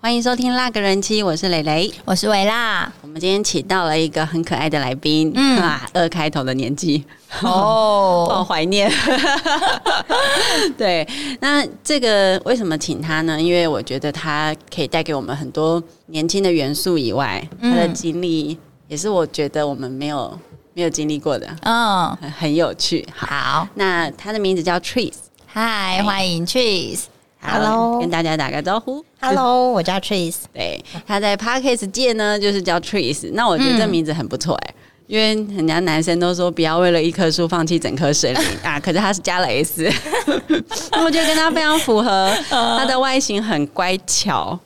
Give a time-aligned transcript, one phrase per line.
[0.00, 2.92] 欢迎收听《辣个人妻》，我是蕾蕾，我是维拉。
[3.22, 5.56] 今天请到了一个很可爱的来宾，嗯。
[5.58, 7.04] 啊，二开头的年纪。
[7.40, 8.90] 哦， 好怀念。
[10.76, 11.06] 对，
[11.40, 13.40] 那这个为什么请他呢？
[13.40, 18.58] 因为我觉得他可以带给我们很多年轻的元素以外，他的经历
[18.88, 20.36] 也是我觉得我们没有
[20.74, 23.06] 没有经历过的，嗯，很很有趣。
[23.14, 25.14] 好，好，那他的名字叫 Trees，
[25.46, 27.02] 嗨，欢迎 Trees。
[27.44, 29.04] Hello，跟大家打个招呼。
[29.20, 30.36] Hello， 我叫 Trees。
[30.52, 33.30] 对，他在 Podcast 界呢，就是叫 Trees。
[33.32, 34.78] 那我觉得这名字很不错哎、欸，嗯、
[35.08, 39.90] 因为人家男生都说不要为了一棵树放弃整棵森林 啊，可是他是加了 S，
[40.92, 42.32] 那我觉得跟他非常符合。
[42.48, 44.56] 他的外形很乖巧，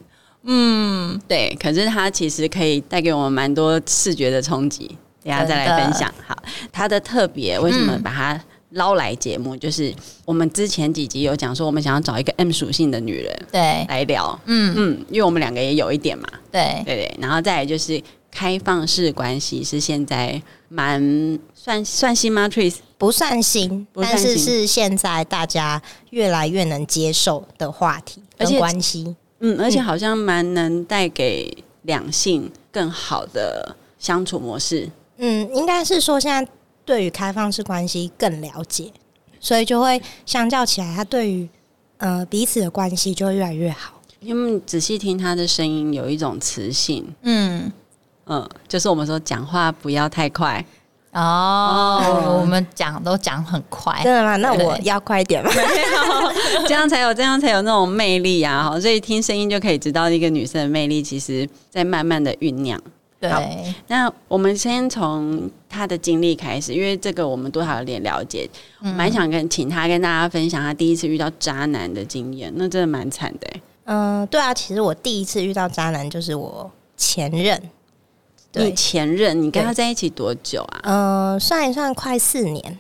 [0.45, 1.57] 嗯，对。
[1.59, 6.13] 可是他其实可以带给我们蛮多视觉的冲击，等下再来分享。
[6.27, 6.37] 好，
[6.71, 8.41] 他的特别为什么把他？
[8.77, 9.93] 捞来节目就是
[10.25, 13.61] 我们之前几集有讲说，我们想要找一个 M 属性的女人对。
[13.89, 14.75] 来聊，嗯。
[14.77, 16.83] 嗯，因为我们两个也有一点嘛，对。
[16.85, 25.81] 对对，然后再来就是开放式关系是现在蛮算算新吗？Trees 不算新，但是是现在大家
[26.11, 36.47] 越来越能接受的话题跟关系，嗯，而且好像蛮能带给两性更好的相处模式，嗯，应该是说现在。
[36.87, 38.91] 对于开放式关系更了解，
[39.41, 41.47] 所以就会相较起来，他对于
[41.99, 44.01] 呃彼此的关系就会越来越好。
[44.21, 47.71] 因为仔细听他的声音，有一种磁性，嗯
[48.27, 50.65] 嗯，就是我们说讲话不要太快
[51.13, 51.21] 哦。
[51.21, 54.37] 哦我们讲都讲很快，真的吗？
[54.37, 55.51] 那我要快一点吗？
[56.67, 58.79] 这样才有这样才有那种魅力啊！
[58.81, 62.81] 所以听声音就可以知道一个女生的魅力，其实在慢慢的酝酿。
[63.29, 68.49] 对，那我们先从他的经历开始，因为这个我们多少有点了解，
[68.81, 73.49] 蛮、嗯、想跟请他跟大家分享他第一次遇到渣男的经验，那真的蛮惨的。
[73.85, 77.61] 嗯、呃，对啊，其实我第一次遇到渣男就是我前任。
[78.53, 80.81] 对，前任，你跟他在一起多久啊？
[80.85, 82.79] 嗯、呃，算一算，快四年，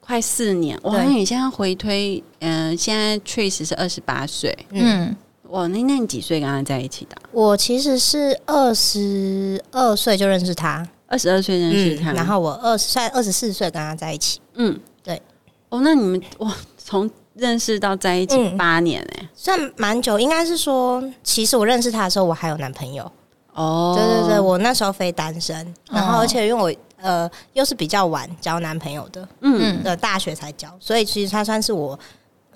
[0.00, 0.76] 快四年。
[0.82, 5.14] 哇，那你现在回推，嗯、呃，现在 Trees 是二十八岁，嗯。
[5.52, 7.16] 哇，那那你几岁跟他在一起的？
[7.30, 14.40] 我其实是二十二岁就认识他，二十二岁认识他，嗯、然后我二十算二十四岁跟他在一起。
[14.54, 15.20] 嗯，对。
[15.68, 20.18] 哦，那你们哇，从认识到在一起八年哎、欸，算蛮久。
[20.18, 23.04] 应该是说，其实我认识他的时候，我还有男朋友。
[23.52, 31.98] 哦，对对对，我那时候非单身，然后而且因为我呃又是比较晚交男朋友的，嗯，的大学才交，所以其实他算是我。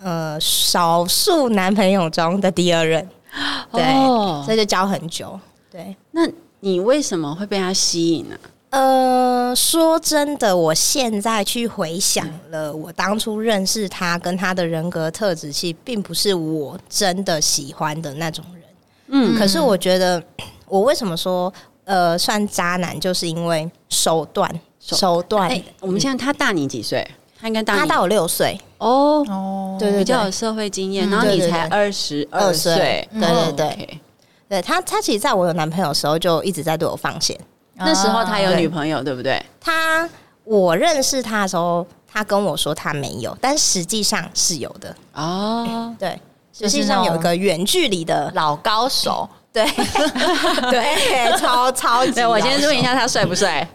[0.00, 3.08] 呃，少数男朋友中的第二任，
[3.72, 5.38] 对，哦、所以就交很久。
[5.70, 6.22] 对，那
[6.60, 8.50] 你为什么会被他吸引呢、啊？
[8.70, 18.62] 呃，说真的，我现在去回想了，我当初认识他跟他的人格特质，其实并不是我真的喜欢的那种人。
[19.08, 20.22] 嗯，可是我觉得，
[20.66, 21.50] 我为什么说
[21.84, 25.48] 呃算渣男，就是因为手段，手段。
[25.48, 27.06] 欸、我们现在他大你几岁？
[27.40, 28.58] 他应该大，他大我六岁。
[28.78, 34.00] 哦哦，对对，比较有社会经验，然后你才二十二岁，对对对，
[34.48, 37.38] 对他他其实在我有男朋友的时候就一直在对我放线，
[37.74, 39.42] 那时候他有女朋友对不对？
[39.60, 40.08] 他
[40.44, 44.94] 我认识他的时候，他跟我说他没有，但实际上是有的。
[45.14, 46.20] 哦，对，
[46.52, 49.64] 实际上有一个远距离的老高手，对。
[50.70, 53.66] 对，超超级，对我先问一下他帅不帅？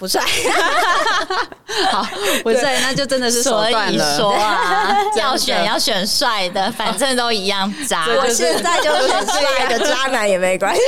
[0.00, 0.22] 不帅，
[1.92, 2.08] 好
[2.42, 4.16] 不帅，那就真的是手段了。
[4.16, 8.06] 所以说啊， 要选要选帅的，反正都一样渣。
[8.16, 10.80] 我现在就选帅的渣男也没关系，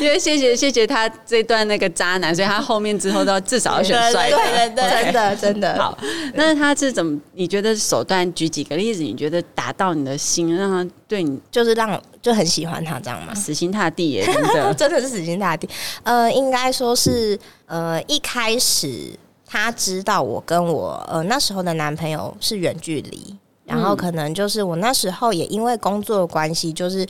[0.00, 4.36] 因为谢谢谢谢他这段那个渣男，所以他后面之后都至少要选帅的。
[4.36, 5.96] 对对对，真的真的好。
[6.34, 7.16] 那他是怎么？
[7.34, 8.26] 你觉得手段？
[8.34, 9.04] 举几个例子？
[9.04, 13.32] 你觉得打到你的心，让他对你就是让就很喜欢他这样嘛？
[13.32, 15.68] 死心塌地耶，真的 真的是死心塌地。
[16.02, 27.06] 呃，应该说是呃一开始他知道我跟我呃那时候的男朋友是远距离，然后可能就是我那时候也因为工作的关系，就是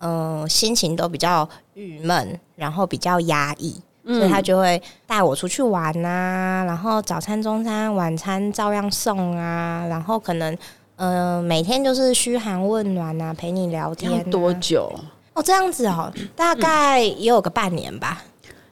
[0.00, 3.74] 嗯、呃、心情都比较郁闷，然后比较压抑，
[4.04, 10.54] 所以他就会带我出去玩啊，然后早餐、中餐、晚餐照样送啊，然后可能
[10.98, 14.24] 嗯、呃、每天就是嘘寒问暖啊，陪你聊天、啊。
[14.30, 14.92] 多久？
[15.34, 18.22] 哦，这样子哦，大概也有个半年吧。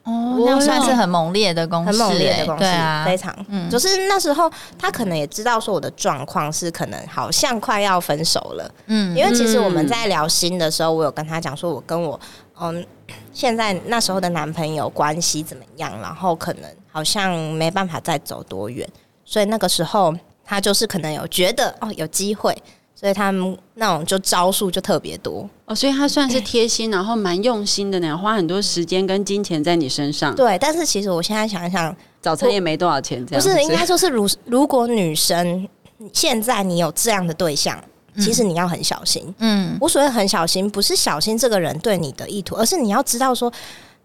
[0.03, 12.17] 哦，那算是很猛烈的攻势，很猛烈的攻势，对啊，非常，嗯，就是那时候他可能也知道说我的状况是可能好像快要分手了，嗯，因为其实我们在聊心的时候，我有跟他讲说，我跟我
[12.57, 12.85] 嗯
[13.33, 18.87] 现在那时候的男朋友关系怎么样，然后可能好像没办法再走多远，
[19.25, 20.15] 所以那个时候
[20.47, 22.57] 他就是可能有觉得哦有机会。
[22.99, 30.35] 所以他们那种就招数就特别多哦，所以他算是贴心，然后蛮用心的呢，花很多时间跟金钱在你身上。
[30.35, 35.69] 对，但是其实我现在想一想，早餐也没多少钱，这样不是应该说是如如果女生
[36.11, 37.79] 现在你有这样的对象，
[38.19, 39.31] 其实你要很小心。
[39.37, 43.53] 嗯，我所谓很小心，不是小心这个人对你的意图，而是你要知道说，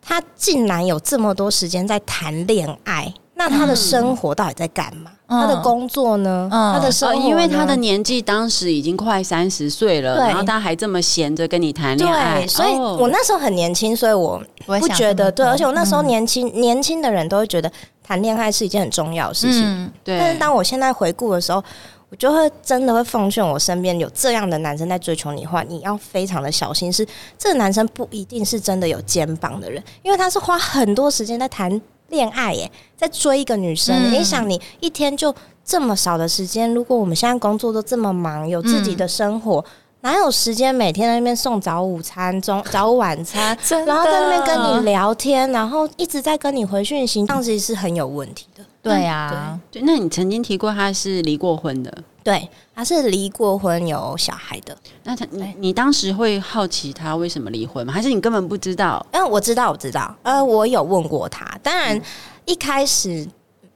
[0.02, 3.10] 他竟然有这么多时间在谈恋爱。
[3.42, 5.10] 那他的生活到底在干嘛？
[5.26, 6.48] 嗯、他的工作呢？
[6.52, 17.70] 嗯、他的生活、哦，因为他的年纪当时已经快三十岁了，然后他还这么闲着跟你谈恋爱，对，所以我那时候很年轻，所以我不觉得对，而且我那时候年轻，嗯、年轻的人都会觉得
[18.02, 19.62] 谈恋爱是一件很重要的事情。
[19.64, 21.64] 嗯、对，但是当我现在回顾的时候，
[22.10, 27.04] 我就会真的会奉劝我身边有这样的男生在追求你的话，你要非常的小心，是
[27.36, 31.80] 这个男生不一定是真的有肩膀的人，因为他是花很多时间在谈。
[32.12, 39.64] 恋爱耶，在追一个女生，嗯、你想你一天就这么少的时间，如果我们现在工作都这么忙，有自己的生活，嗯、
[40.02, 43.56] 哪有时间每天在那边送早午餐、中 早晚餐，
[43.86, 48.62] 然后在那边跟你聊天，然后一直在跟你回讯息，这样子是很有问题的。
[48.82, 51.92] 对啊，对，那你曾经提过他是离过婚的，
[52.22, 54.76] 对，他是离过婚有小孩的。
[55.04, 57.92] 那他你你当时会好奇他为什么离婚吗？
[57.92, 59.04] 还是你根本不知道？
[59.12, 60.14] 嗯，我知道，我知道。
[60.22, 61.58] 呃，我有问过他。
[61.62, 62.00] 当然，
[62.44, 63.26] 一开始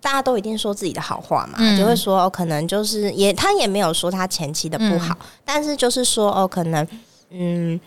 [0.01, 6.87] 大家都一定说自己的好话嘛，嗯、就会说哦，可能就是也他也没有说他前妻的不好，嗯、但是就是说哦，可能
[7.31, 7.81] 嗯。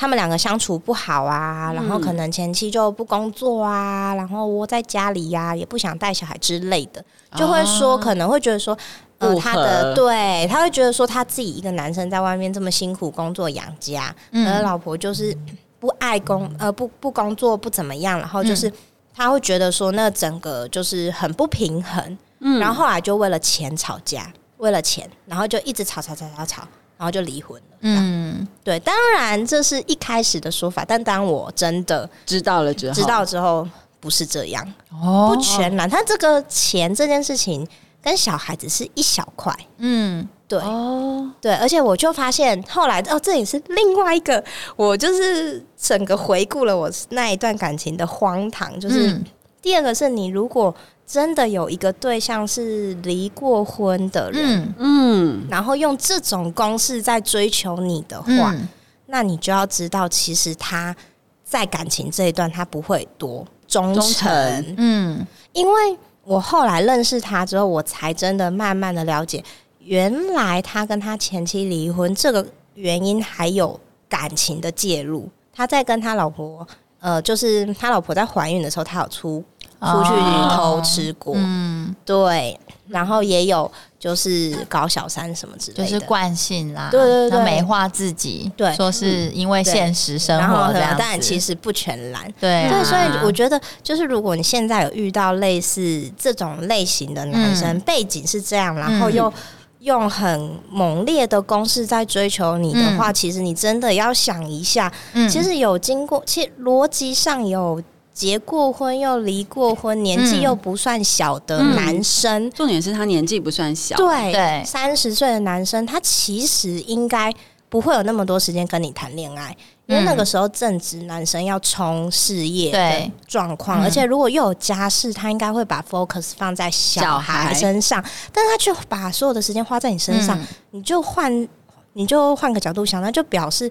[0.00, 7.04] 他们两个相处不好啊，然后可能前妻就不工作啊，然后窝在家里呀、啊，也不想带小孩之类的，
[7.34, 8.78] 就会说可能会觉得说，
[9.18, 15.36] 呃，他的对，他会觉得说他自己一个男生在外面这么辛苦工作养家，而老婆就是
[15.78, 18.72] 不爱工，呃，不不工作不怎么样，然后就是
[19.14, 26.62] 他会觉得说那整个就是很不平衡，嗯，然后后来就为了钱吵架，为了钱，然后就一直吵吵吵吵吵。
[26.98, 27.76] 然后就离婚了。
[27.82, 33.64] 嗯，对，当然这是一开始的说法，但当我真的知道了之后，知道之后
[34.00, 35.88] 不是这样哦，不全然。
[35.88, 37.64] 他这个钱这件事情
[38.02, 39.54] 跟小孩子是一小块。
[39.78, 40.58] 嗯，对。
[40.60, 44.42] 哦，对，而且我就发现后来哦，这也是另外一个，
[44.76, 48.78] 我就是整个回顾了我那一段感情的荒唐。
[48.78, 49.24] 就是、嗯、
[49.62, 50.74] 第二个是你如果。
[51.08, 58.68] 真的有一个对象是离过婚的人，嗯，然后用这种公式在追求你的话，嗯、
[59.06, 60.94] 那你就要知道，其实他
[61.42, 65.98] 在感情这一段他不会多忠诚，嗯，因为
[66.28, 69.42] 我后来认识他之后，我才真的慢慢的了解，
[69.78, 73.80] 原来他跟他前妻离婚这个原因还有
[74.10, 76.66] 感情的介入，他在跟他老婆，
[77.00, 79.42] 呃，就是他老婆在怀孕的时候，他有出。
[79.80, 80.10] 出去
[80.56, 99.32] 偷吃过，哦、嗯，对，然后也有就是搞小三什么之类的，就是惯性啦，对对对，美化自己，对，说是因为现实生活这样，但其实不全然，对、啊、对，所以我觉得就是如果你现在有遇到类似这种类型的男生，嗯、背景是这样，然后又
[99.80, 107.82] 用很猛烈的攻势在追求你的话，嗯、其实你真的要想一下，嗯、其实有经过，其实逻辑上有。
[108.18, 117.32] 结过婚又离过婚，年纪又不算小的男生，嗯、重点是他年纪不算小，对对，三十岁的男生，他其实应该
[117.68, 119.56] 不会有那么多时间跟你谈恋爱，
[119.86, 131.48] 因为那个时候正值男生要冲事业的状况，对而且如果又有家事，他应该会把 focus 放在小孩身上，但是他却把所有的时间花在你身上，嗯、你就换
[131.92, 133.70] 你就换个角度想，那就表示。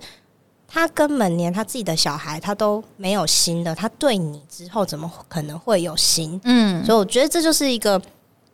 [0.68, 6.40] 他根本连他自己的小孩他都没有心的，他对你之后怎么可能会有心？
[6.44, 8.02] 嗯，所以我觉得这就是一个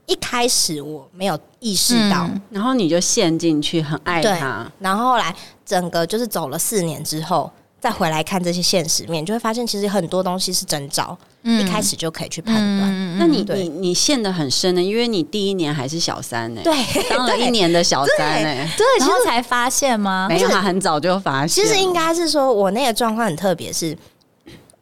[0.05, 7.51] 一开始我没有意识到，嗯、然后你就陷进去很爱他，然后后来整个就是走了四年之后。
[7.83, 12.89] 再回来看这些现实面，就会发现其实很多东西是征兆，嗯、一开始就可以去判断。
[12.89, 14.81] 嗯、那你你你陷得很深呢？
[14.81, 16.73] 因为你第一年还是小三呢，对，
[17.09, 20.27] 当了一年的小三呢，对，然后才发现吗？
[20.29, 21.49] 没有，他很早就发现。
[21.49, 23.97] 其实应该是说，我那个状况很特别，是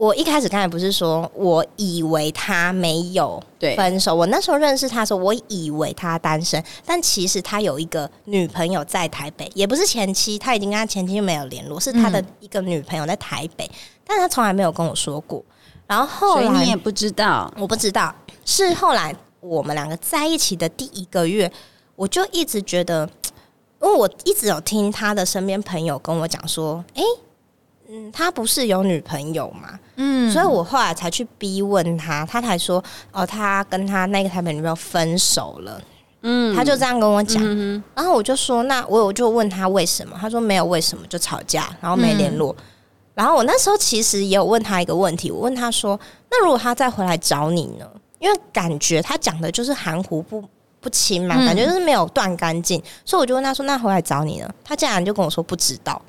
[0.01, 3.39] 我一开始刚才不是说，我以为他没有
[3.77, 4.15] 分手。
[4.15, 15.45] 我那时候认识他的时候，我以为他单身，但其实他有一个女朋友在台北，也不是前妻，他已经跟他前妻没有联络，是他的一个女朋友在台北，嗯、但他从来没有跟我说过。
[15.85, 18.11] 然后后来你也不知道，我不知道，
[18.43, 21.51] 是后来我们两个在一起的第一个月，
[21.95, 23.07] 我就一直觉得，
[23.79, 27.03] 因为我一直有听他的身边朋友跟我讲说，哎。
[27.93, 29.77] 嗯，他不是有女朋友嘛？
[29.97, 32.81] 嗯，所以我后来才去逼问他，他才说
[33.11, 35.81] 哦，他跟他那个台北女朋友分手了。
[36.21, 37.43] 嗯，他就这样跟我讲。
[37.43, 40.15] 嗯、然后我就说，那我我就问他为什么？
[40.21, 42.55] 他说没有为什么，就吵架，然后没联络。
[42.59, 42.63] 嗯、
[43.15, 47.85] 然后我那时候其实也有问他一个问题，我问他说，那如果他再回来找你呢？
[48.19, 50.41] 因为感觉他讲的就是含糊不
[50.79, 52.81] 不清嘛，感觉就是没有断干净。
[53.03, 54.47] 所以我就问他说，那回来找你呢？
[54.63, 55.99] 他竟然就跟我说不知道。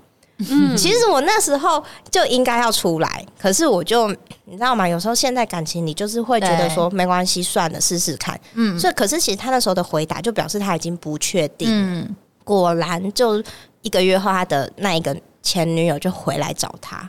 [0.51, 4.09] 嗯，其实我那时候就应该要出来，可是我就
[4.45, 4.89] 你知道吗？
[4.89, 8.39] 有时候现在感情你就是会觉得说没关系，算了，试试看。
[8.55, 11.69] 嗯，所以可是其实他那时候的回答就表示他已经不确定。
[11.71, 13.43] 嗯，果然就
[13.83, 17.09] 一个月后，他的那一个前女友就回来找他，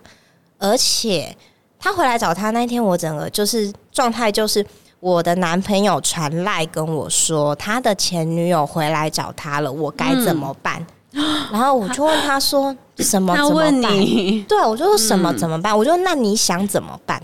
[0.58, 1.36] 而且
[1.80, 4.66] 他回来找他那一天，我整个就是状态就是
[5.00, 10.80] 我的男朋友传赖跟我说他的前女友回来找他了，我该怎么办？
[10.80, 10.88] 嗯
[11.51, 13.36] 然后我就问他说：“什么？
[13.36, 13.91] 怎么办？”
[14.50, 15.32] 对，我就说：“什么？
[15.38, 17.22] 怎么办？”我就说：“那你想怎么办？”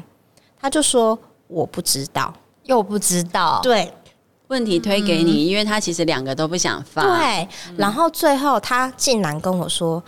[0.62, 1.18] 他就说
[1.48, 3.92] ：“我不知道，又不知道。”对，
[4.48, 7.04] 问题推给你，因为他其实两个都不想放。
[7.06, 10.04] 对，然后最后他竟然跟我说：“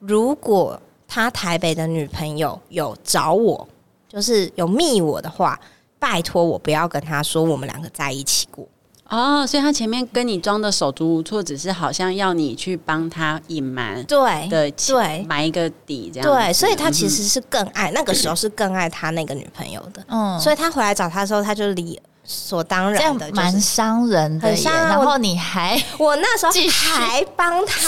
[0.00, 3.68] 如果他台北的女朋友有找我，
[4.08, 5.58] 就是有密我的话，
[5.98, 8.66] 拜托我不要跟他说我们两个在一起过。”
[9.08, 16.28] 哦，所以他前面跟你装的手足无措，只是好像要你去帮他隐瞒，对的，对，埋一个底这样。
[16.28, 20.04] 对，所以他其实是更爱，那个时候是更爱他那个女朋友的。
[20.08, 22.00] 嗯，所以他回来找他的时候，他就离。
[22.30, 27.80] 所当然的，蛮伤人的，然后你还， 我那时候还帮他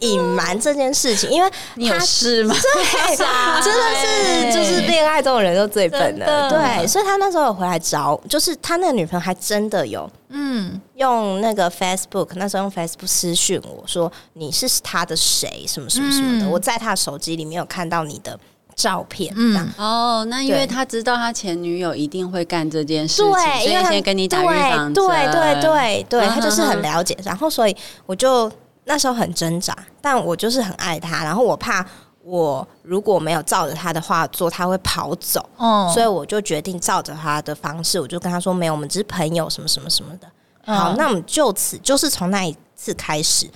[0.00, 2.54] 隐瞒这件事情，因为 你有事吗？
[2.54, 18.38] 对， 真的是就是恋爱中的人都最笨的，对，所以他那时候有回来找，就是他那个女朋友还真的有，嗯，用那个 Facebook，那时候用 Facebook 私讯我说你是他的谁，什么什么什么的，我在他的手机里面有看到你的。
[18.78, 28.50] 照片，嗯，哦，那因为他知道他前女友一定会干这件事情，对，所以先跟你打预防针，对对对对，他就是很了解，然后所以我就
[28.84, 31.84] 那时候很挣扎，但我就是很爱他，然后我怕
[32.22, 40.28] 我如果没有照着他的话做，他会跑走，哦，所以我就决定照着他的方式，我就跟他说没有，我们只是朋友，什么什么什么的。
[40.72, 43.50] 好，那我们就此就是从那一次开始，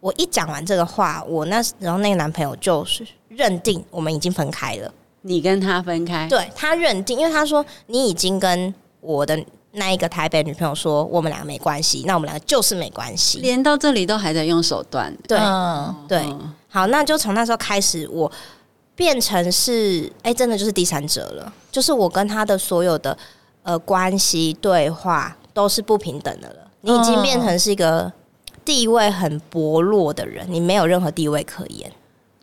[0.00, 3.06] 我一讲完这个话，我那然后那个男朋友就是。
[3.38, 4.92] 认定我们已经分开了，
[5.22, 9.40] 你跟他分开，对，他认定，因为他说你已经跟我的
[9.70, 16.26] 那一个台北女朋友说我们俩没关系，那我们两个就是没关系，连到这里都还在用手段，对，嗯、对，
[16.68, 18.28] 好，那就从那时候开始，我
[18.96, 23.16] 变成是，哎、欸，真的就是第三者了，就是我跟他的所有的
[23.62, 28.12] 呃关系对话都是不平等的了，你已经变成是一个
[28.64, 31.88] 地位很薄弱的人，你没有任何地位可言。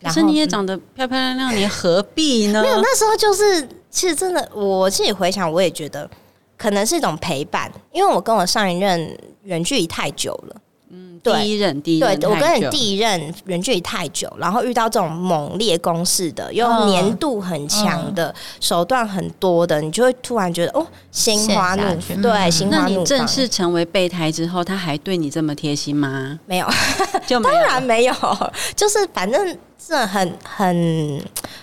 [0.05, 2.61] 可是你也长得漂漂亮亮，你何必呢？
[2.61, 6.09] 没有，那时候就是，其实真的，我自己回想，我也觉得
[6.57, 10.55] 可能是一种陪伴，因为我跟我上一任远距离太久了。
[11.23, 22.21] 第一任，第一任，对，我跟你第一任远距离太久，然后遇到这种猛烈攻势的，又粘度很强的，手段很多的，你就会突然觉得哦，心花怒放。
[22.21, 22.93] 对，心花怒放。
[22.93, 26.39] 那你正式成为备胎之后，他还对你这么贴心吗？
[26.45, 26.67] 没有，
[27.25, 28.13] 就当然没有，
[28.75, 31.21] 就是反正这很很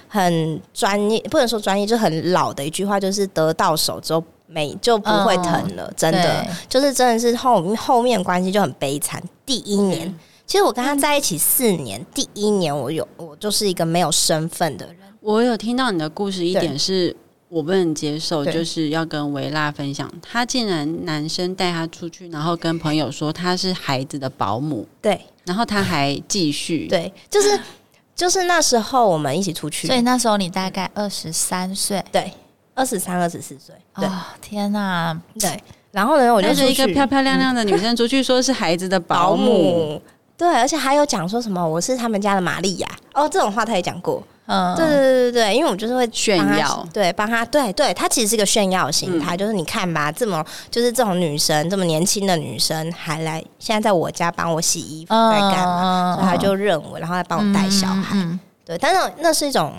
[0.08, 4.22] 很专业，不能说专业，就很老的一句话，就是得到手之后。
[4.52, 6.46] 没就不会疼了，嗯、真的。
[6.68, 9.22] 就是真的是后后面关系就很悲惨。
[9.46, 14.96] 第一年，嗯、其实我跟他在一起四年，嗯、第一年我有我就是一个没有身份的人。
[15.20, 17.14] 我有听到你的故事，一点是
[17.48, 27.60] 我不能接受，就是要跟维拉分享，他竟然男生带他出去，然后跟朋友说他是孩子的保姆，对，然后他还继续， 对，就是
[28.16, 32.32] 就是那时候我们一起出去，所以那时候你大概二十三岁，对。
[32.74, 40.02] 二十三、二十四岁，对，哦、天哪，对，然后呢，我就是一个漂漂亮亮的女生出去，说是孩子的 保姆，保姆。
[40.38, 59.74] 对，而且还有讲说什么我是他们家的玛丽亚，哦，这种话他也讲过，嗯，对对对对对，因为我就是会炫耀，对，帮他，对对，他其实是个炫耀型，他、嗯、就是你看吧，这么就是这种女生，这么年轻的女生还来现在在我家帮我洗衣服在干嘛，嗯、所以他就认为，然后来帮我带小孩，嗯嗯、对，但是那是一种。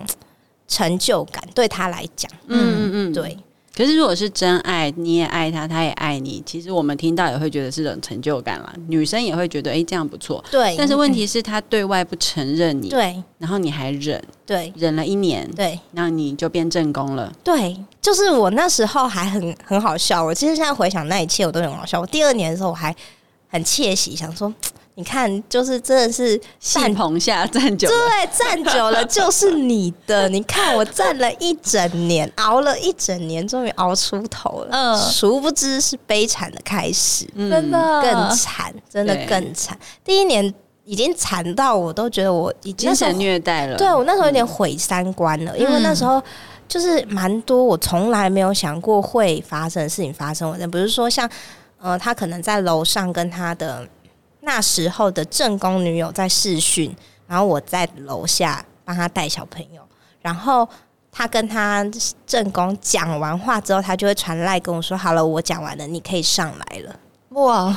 [0.73, 3.37] 成就感，对他来讲，嗯嗯嗯，对。
[3.75, 8.73] 可是如果是真爱，你也爱他，他也爱你，其实我们听到也会觉得是种成就感啦。
[8.87, 10.43] 女生也会觉得，哎、欸，这样不错。
[10.51, 10.75] 对。
[10.77, 13.23] 但是问题是，他对外不承认你，对。
[13.39, 17.31] 然后你还忍，对，忍了一年，对，那你就变正宫了。
[17.43, 20.23] 对，就是我那时候还很很好笑。
[20.23, 21.99] 我其实现在回想那一切，我都很好笑。
[21.99, 22.95] 我第二年的时候，我还
[23.47, 24.53] 很窃喜，想说。
[24.95, 30.29] 你看，就是真的是站棚下站久了，对，站久了就是你的。
[30.29, 34.67] 你看，我站了一整年，熬了一整年，终于熬出头了。
[34.71, 39.75] 嗯，殊不知是悲惨的开始，嗯、真的更惨，真的更惨。
[40.03, 40.53] 第一年
[40.85, 43.75] 已经惨到我都觉得我已经精神虐待了。
[43.75, 46.21] 对，我那时候有点毁三观了，嗯、因为那时候
[46.67, 50.47] 就是蛮多我从来没有想过会发生的事情发生。
[50.51, 51.27] 我不是说像
[51.81, 53.87] 呃，他可能在楼上跟他的。
[54.45, 56.95] 那时候的正宫女友在试训，
[57.27, 59.81] 然后我在楼下帮他带小朋友，
[60.21, 60.67] 然后
[61.11, 61.85] 他跟他
[62.27, 66.95] 正宫讲完话之后，他就会传赖跟我说：“好了，我讲完了，你可以上来了。”
[67.29, 67.75] 哇，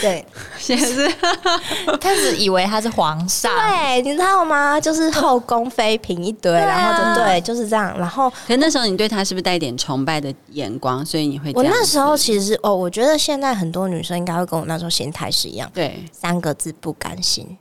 [0.00, 0.24] 对，
[0.58, 1.08] 现在是
[2.00, 4.80] 开始以为他是皇上，对，你知道吗？
[4.80, 7.96] 就是后宫妃嫔一堆，然后就对，就是这样。
[7.98, 11.04] 然后，可是那时候你对他是不是带一点崇拜的眼光？
[11.04, 17.56] 所以你会，我那时候其实哦，我觉得现在很多女生应该会跟我那时候心态是一样，对，三个字不甘心，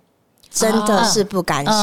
[0.49, 1.75] 真的是不甘心，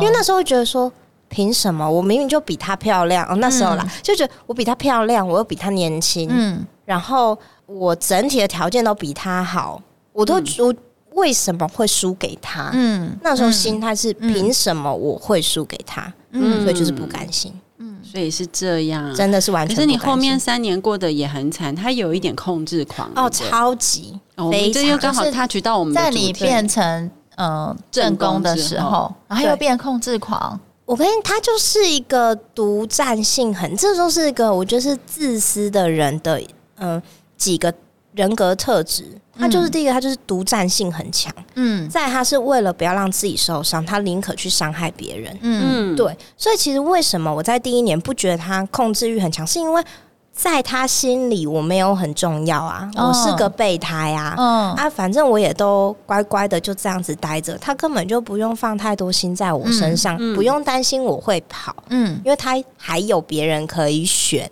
[0.00, 0.92] 因为那时候会觉得说。
[1.28, 1.90] 凭什么？
[1.90, 7.36] 我明明就比她漂亮哦，那时候啦，嗯、就觉得我比她漂亮，我又比她年轻，嗯，然后
[7.66, 9.82] 我整体的条件都比她好，
[10.16, 10.74] 我都、嗯、我
[11.22, 12.70] 为什么会输给他？
[12.72, 16.12] 嗯，那时候心态是凭什么我会输给他？
[16.32, 19.74] 嗯，所以就是不甘心，嗯，所以是这样，真的是完全。
[19.74, 30.58] 可是你后面三年过得也很惨，他有一点控制狂哦，超级，哦、这又刚好他取到我们在你变成嗯正宫的时候，然后又变控制狂。
[30.84, 36.38] 我跟你，他就是一个独占性很，这就是一个我觉得是自私的人的，
[36.76, 37.02] 嗯、呃，
[37.36, 37.72] 几个
[38.16, 39.04] 人格特质。
[39.38, 41.32] 他就是第一个，他就是独占性很强。
[41.54, 45.38] 嗯，再他是为了不要让自己受伤，他宁可去伤害别人。
[45.42, 46.16] 嗯，对。
[46.36, 49.84] 所以其实为什么我在第一年不觉得他控制欲很强，是因为。
[50.36, 64.50] 在他心里，我没有很重要啊，我是个备胎啊，嗯、啊，反正我也都乖乖的就这样子待着，他根本就不用放太多心在我身上，嗯嗯、不用担心我会跑，嗯，因为他还有别人可以选，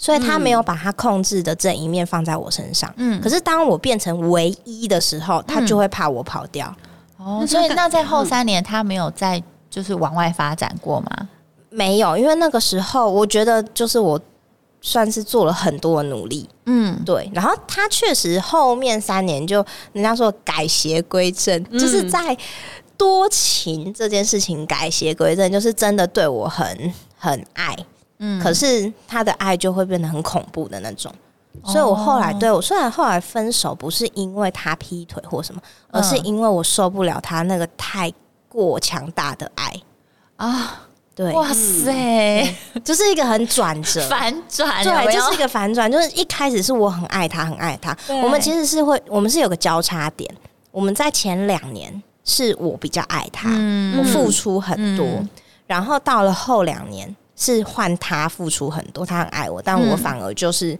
[0.00, 6.74] 所以他没有把他控制的这一面放在我身上，嗯，可是当我变成唯一的时候，他就会怕我跑掉，
[7.18, 11.28] 哦，所以那在后三年，他没有再就是往外发展过吗？
[11.68, 14.18] 没有，因为那个时候我觉得就是我。
[14.82, 17.30] 算是做了很多的努力，嗯，对。
[17.34, 22.34] 然后他确实后面三年就人家说改邪归正，嗯、就是在
[22.96, 27.76] 多情这件事情改邪归正，就是真的对我很很爱，
[28.20, 28.40] 嗯。
[28.40, 31.12] 可是他的爱就会变得很恐怖的那种，
[31.64, 38.10] 所以我后来对我虽然后来分手不是因为他劈腿或什么，而是因为我受不了他那个太
[38.48, 39.74] 过强大的爱
[40.36, 40.86] 啊。
[41.12, 45.90] 对，哇塞，就是一个很转折，反转，对，就是一个反转。
[45.90, 47.94] 就是一开始是我很爱他，很爱他。
[48.22, 50.32] 我们其实是会，我们是有个交叉点。
[50.70, 53.50] 我们在前两年是我比较爱他，
[53.98, 55.06] 我付出很多，
[55.66, 60.78] 然后到了后两年是换他付出很多，他很爱我，但我反而就是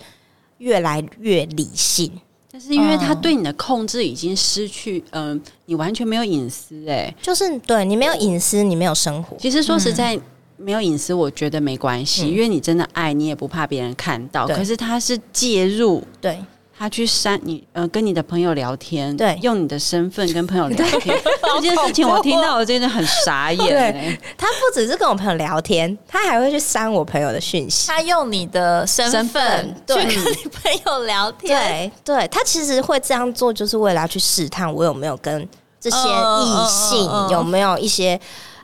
[0.59, 2.13] 越来越理性。
[2.53, 9.37] 但是因为他对你的控制已经失去，嗯、呃，你完全没有隐私，哎，就是对你没有隐私，你没有生活。
[9.39, 10.21] 其实说实在，
[10.59, 14.47] 没有隐私，我觉得没关系，嗯、因为你真的爱你，也不怕别人看到。
[14.47, 16.39] 可是他是介入，对。
[16.81, 21.15] 他去删你，呃，跟你的朋友聊天，对，用你的身份跟朋友聊天，
[21.45, 23.69] 这件事情我听到我真的很傻眼。
[23.69, 27.87] 对，他不只是跟我朋友聊天，他还会去删我朋友的讯息。
[27.89, 32.29] 他用你的身份去跟你朋友聊天，对，对。
[32.29, 35.47] 他其实会这样做，就是为了要去试探我有没有跟
[35.79, 38.19] 这些异性有没有一些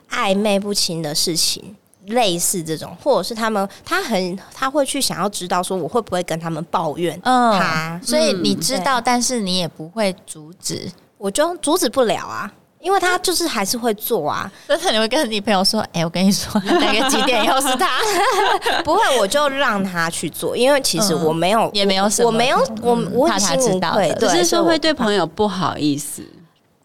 [0.09, 1.75] 暧昧不清的事情。
[2.07, 14.49] 类似这种，或者是他们，他很他会去想要知道说我会不会跟他们抱怨他，嗯、所以你知道，嗯、但是你也不会阻止，我就阻止不了啊，因为他就是还是会做啊。
[14.65, 17.99] 但是你会跟你朋友说，哎、欸，我跟你说， 那个几点又是他，
[18.85, 26.23] 不会，我就让他去做，因为其实我没有，嗯、也没有什么，我没有，我我很心无愧，只是说会对朋友不好意思，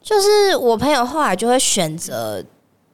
[0.02, 2.44] 就是我朋友后来就会选择。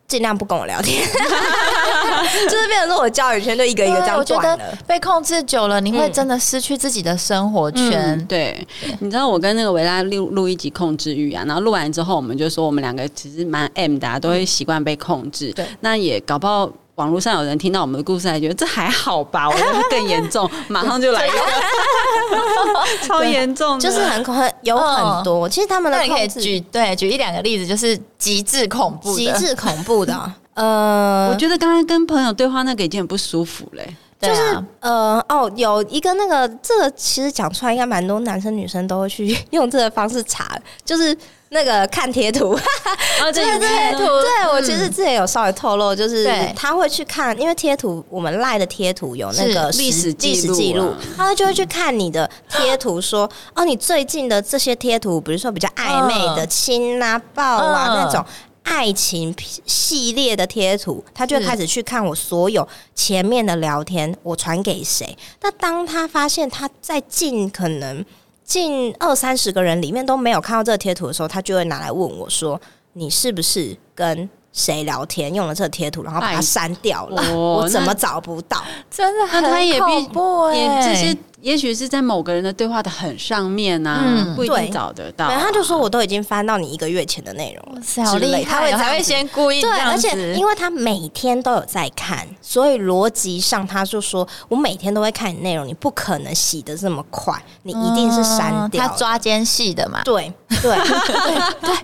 [0.08, 1.06] 尽量不跟我聊天，
[2.48, 4.58] 就是变成说我教育圈就一个一个这样我觉得。
[4.86, 7.92] 被控制久了，你会真的失去自己的生活圈。
[7.92, 15.52] 嗯、对，对你知道我跟那个维拉录录一集控制欲啊，然后录完之后，我们就说我们两个其实蛮 M 的、啊，都会习惯被控制。
[15.52, 16.70] 对，那也搞不好。
[16.96, 19.48] 网络上有人听到我们的故事，还觉得这还好吧？
[19.48, 21.36] 我觉得 更严重，马上就来用，
[23.06, 25.44] 超严重，就是很很有很多。
[25.44, 30.12] 哦、其实他们的可以举对举一两个例子，就是极致恐怖、极致恐怖的。
[30.58, 33.96] 呃，我觉得刚刚跟朋友对话那个已经很不舒服嘞。
[34.20, 41.16] 就是、啊、呃哦，有一个那个这个其实讲出来，应该蛮多男生女生都会去用这个方式查，就是
[41.50, 42.50] 那个看贴图，
[43.22, 58.24] 哦，对对对，对我其实之前有稍微透露，就是他会去看，因为贴图我们赖的贴图有那个历史历史记录，他就会去看你的贴图，说哦，你最近的这些贴图，比如说比较暧昧的亲啊、抱啊那种。
[58.68, 65.16] 爱情系列的贴图，他就开始去看我所有前面的聊天，我传给谁。
[65.40, 68.04] 那当他发现他在尽可能
[68.44, 72.60] 近二三十个人里面都没有看到这个贴图的时候，他就会拿来问我说
[72.92, 77.34] ：“你是不是跟谁聊天用了这个贴图，然后把它删掉了？
[77.34, 79.42] 我怎么找不到？”真的很
[79.80, 81.16] 恐怖哎，这些。
[81.40, 85.34] 也许是在某个人的对话的很上面啊，嗯、不一定找得到、啊。
[85.34, 89.60] 对，他就说我都已经翻到你一个月前的内容了，好厉害，他会才会先故意。
[89.60, 98.88] 对，而且因为他每天都有在看，所以逻辑上他就说我每天都会看你内容，你不可能洗的这么快，你一定是删掉、嗯。
[98.88, 100.02] 他抓奸细的嘛？
[100.04, 101.76] 对对对对。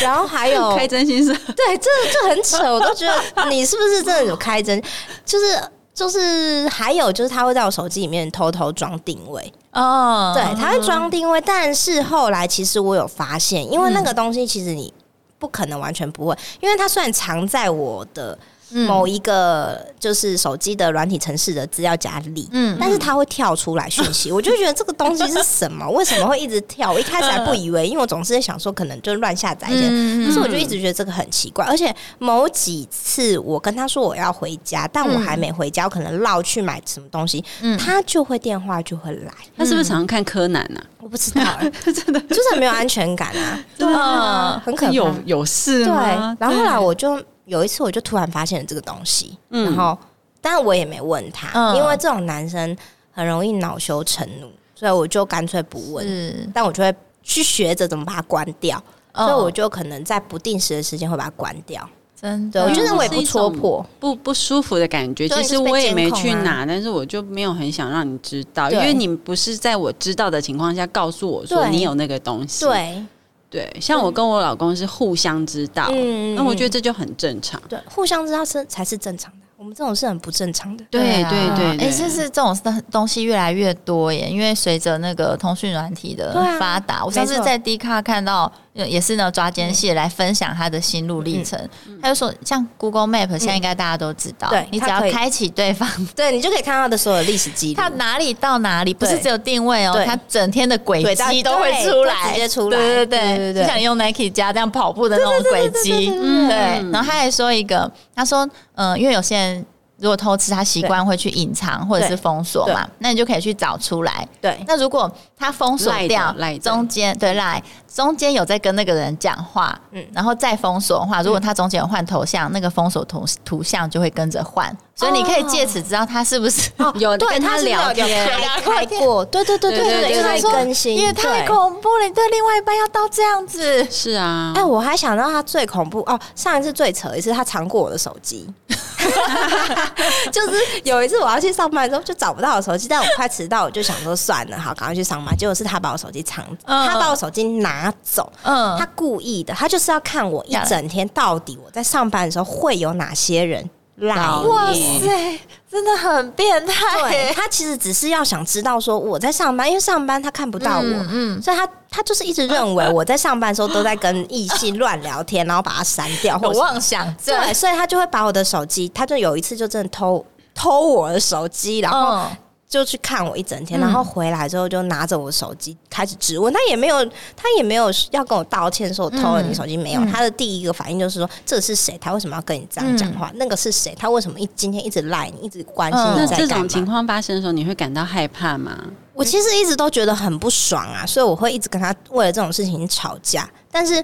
[0.00, 4.80] 然后还有 开真心社，对，这这很扯，我都觉得你是不是真的有开真？
[5.24, 5.60] 就是。
[6.00, 14.90] 就是还有就是他会在我手机里面偷偷装定位哦，对，他会装定位，但是后来其实我有发现，因为那个东西其实你
[15.38, 18.38] 不可能完全不会，因为它虽然藏在我的。
[18.72, 25.88] 某一个就是手机的软体城市的资料夹里，嗯，但是它会跳出来讯息，我就觉得这个东西是什么？
[25.90, 26.92] 为什么会一直跳？
[26.92, 29.88] 我一开始还不以为，因为我总是在想说可能就乱下载一些，
[30.26, 31.64] 可是我就一直觉得这个很奇怪。
[31.66, 37.44] 而且某几次我跟他说我要回家，但我还没回家，我可能绕去买什么东西，
[37.78, 39.32] 他就会电话就会来。
[39.56, 40.80] 他是不是常常看柯南呢？
[41.00, 41.42] 我不知道，
[41.84, 44.92] 真的就是没有安全感啊， 对啊，很可怕。
[44.92, 45.94] 有有事对，
[46.38, 47.20] 然后后来我就。
[47.50, 49.98] 有一次，我就突然发现了这个东西，嗯、然后，
[50.40, 52.76] 但我也没问他，嗯、因为这种男生
[53.10, 56.50] 很容易恼羞成怒，所以我就干脆不问。
[56.54, 58.80] 但我就会去学着怎么把它关掉，
[59.14, 61.86] 哦、所以我就可能在不定时的时间会把它关掉。
[62.14, 65.28] 真的，我觉得我也不戳破，不不舒服的感觉。
[65.28, 72.64] 其实我也没去拿，但是我就没有很想让你知道，因为你不是在我知道的情况下告诉我说你有那个东西。
[72.64, 73.04] 对。
[73.50, 77.60] 对，像我跟我老公是互相知道，嗯，那我觉得这就很正常。
[77.68, 79.38] 对，互相知道是才是正常的。
[79.56, 82.58] 我们这种是很不正常的，对对对，哎，就是这种
[82.90, 91.58] 东西越来越多耶，因为随着那个通讯软体的发达，我上次在 D 卡看到，也是呢抓奸细来分享他的心路历程。
[92.00, 106.56] 他就说，像 Google Map 现在应该大家都知道，对，你只要开启对方，对你就可以看到他的所有历史记录，他哪里到哪里，不是只有定位哦，他整天的轨迹都会出来，直接出来，对对对，就像用 Nike 加这样跑步的那种轨迹，对。
[106.90, 109.66] 然后他还说一个，他说，嗯，因为有些人。
[110.02, 114.26] 如果偷吃，他习惯会去隐藏或者是封锁嘛，那你就可以去找出来。
[114.40, 128.28] 对，那如果他封锁掉中间，对赖中间有在跟那个人讲话，嗯，然后再封锁的话，如果他中间有换头像，那个封锁图图像就会跟着换，所以你可以借此知道他是不是 有跟他聊天
[128.64, 129.24] 开过。
[129.24, 133.84] 对对对对对，因为更新，因为太恐怖了，你对另外一半要到这样子。
[133.90, 138.48] 是啊，哎，我还想到他最恐怖哦，上一次最扯一次，他藏过我的手机。
[140.30, 145.36] 就是有一次我要去上班的时候，就找不到我手机，但我快迟到，我就想说算了，好，赶快去上班。
[145.36, 154.16] 结果是他把我手机藏，他把我手机拿走，嗯，他故意的，他就是要看我一整天到底我在上班的时候会有哪些人来。
[154.16, 155.38] 哇塞，
[155.70, 157.08] 真的很变态。
[157.08, 167.14] 对，他其实只是要想知道说我在上班，因为上班他看不到我，嗯，嗯，所以他他就是一直认为 我在上班的时候都在跟异性乱聊天，然后把他删掉，或妄想。
[167.24, 172.26] 对，所以他就会把我的手机，他就有一次就真的偷偷我的手机，然后。
[172.70, 176.54] 就去看我一整天，然后回来之后就拿着我手机开始质问。
[176.54, 177.04] 他也没有，
[177.34, 180.04] 他也没有要跟我道歉，说我偷了你手机没有。
[180.06, 181.98] 他的第一个反应就是说，这是谁？
[182.00, 183.32] 他为什么要跟你这样讲话？
[183.34, 183.92] 那个是谁？
[183.98, 186.26] 他为什么一今天一直赖你，一直关心你？
[186.28, 188.78] 在这种情况发生的时候，你会感到害怕吗？
[189.14, 193.50] 我其实一直都觉得很不爽啊，所以我会一直跟他为了这种事情吵架。
[193.72, 194.00] 但是，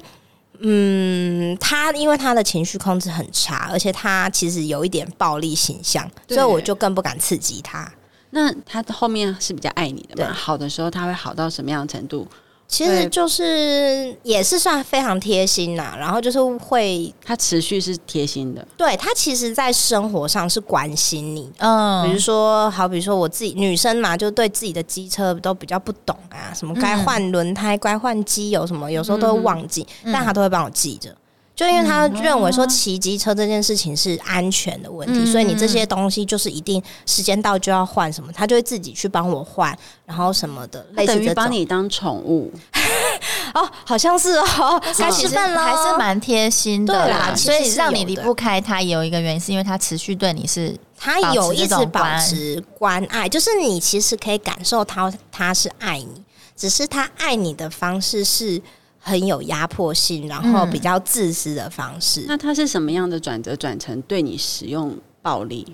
[0.58, 7.88] 嗯，他因为他的情绪控制很差，而且他其实有一点暴力形象，所以我就更不敢刺激他。
[8.36, 10.30] 那他后面是比较爱你的嘛？
[10.30, 10.34] 对。
[10.34, 12.26] 好的时候他会好到什么样的程度？
[12.68, 31.14] 其实就是也是算非常贴心呐，然后就是会他持续是贴心的，对他其实，在生活上是关心你，嗯，比如说，好比如说我自己女生嘛，就对自己的机车都比较不懂啊，什么该换轮胎、该换机油什么，有时候都会忘记，但他都会帮我记着。
[31.56, 42.52] 就因为他认为说骑机车这件事情是安全的问题，嗯、所以你这些东西就是一定时间到就要换什么，他就会自己去帮我换，然后什么的，类似等于把你当宠物。
[43.54, 47.34] 哦，好像是哦，该吃饭了，还是蛮贴心的啦。
[47.34, 53.02] 所以让你离不开他，有一个原因是因为他持续对你是，他有一直保持关。
[53.06, 56.22] 爱，就是你其实可以感受他他是爱你，
[56.54, 58.60] 只是他爱你的方式是。
[59.06, 62.22] 很有压迫性，然后比较自私的方式。
[62.22, 64.92] 嗯、那他是什么样的转折转成对你使用
[65.22, 65.64] 暴力？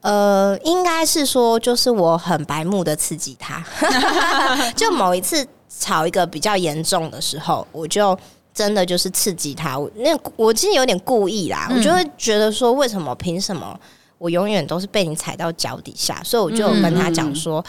[0.00, 3.62] 呃，应该是说，就是我很白目的刺激他。
[4.74, 8.18] 就某一次吵一个比较严重的时候，我就
[8.54, 9.78] 真的就是刺激他。
[9.78, 13.78] 我那我其实有点故意啦，嗯、我就会觉得说，为什么凭什么
[14.16, 16.22] 我永远都是被你踩到脚底下？
[16.24, 17.62] 所以我就有跟他讲说，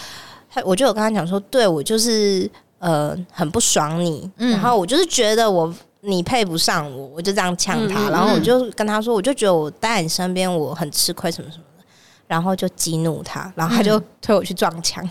[0.49, 2.49] 他、嗯、我就有跟他讲说，对我就是。
[2.83, 11.85] 呃，很不爽你，嗯、然后我就是觉得我你配不上我，我就这样呛他，嗯、然后我就跟他说，我就觉得我待在你身边我很吃亏什么什么的，
[12.27, 15.01] 然后就激怒他，然后他就推我去撞墙。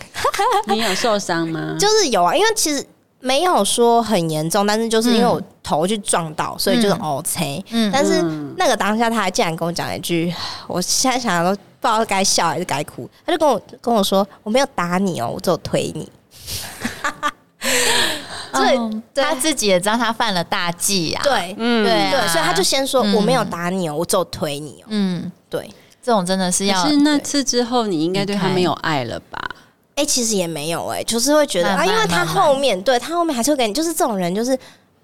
[0.67, 1.75] 嗯、你有受伤吗？
[1.81, 2.85] 就是有啊，因为其实
[3.21, 7.65] 没有说很严重，但是就是因为我头去撞到，所以就是 OK。
[7.71, 8.21] 嗯，但是
[8.59, 10.31] 那个当下他还竟然跟我讲一句，
[10.69, 13.09] 我现在想想都不知道该笑还是该哭。
[13.25, 16.07] 他就跟我跟我说，我没有打你哦，我只有推你。
[19.15, 21.23] 对，他自己也知道他犯了大忌啊。
[21.25, 24.87] 对，嗯，对对，所以他就先说我没有打你哦，我只有推你哦。
[24.89, 25.69] 嗯，对，
[26.03, 26.87] 这种真的是要。
[26.87, 29.39] 是那次之后，你应该对他没有爱了吧？
[29.95, 34.59] 哎，其实也没有哎，就是会觉得啊，因为他后面对他后面还是会给你，就是这种人，就是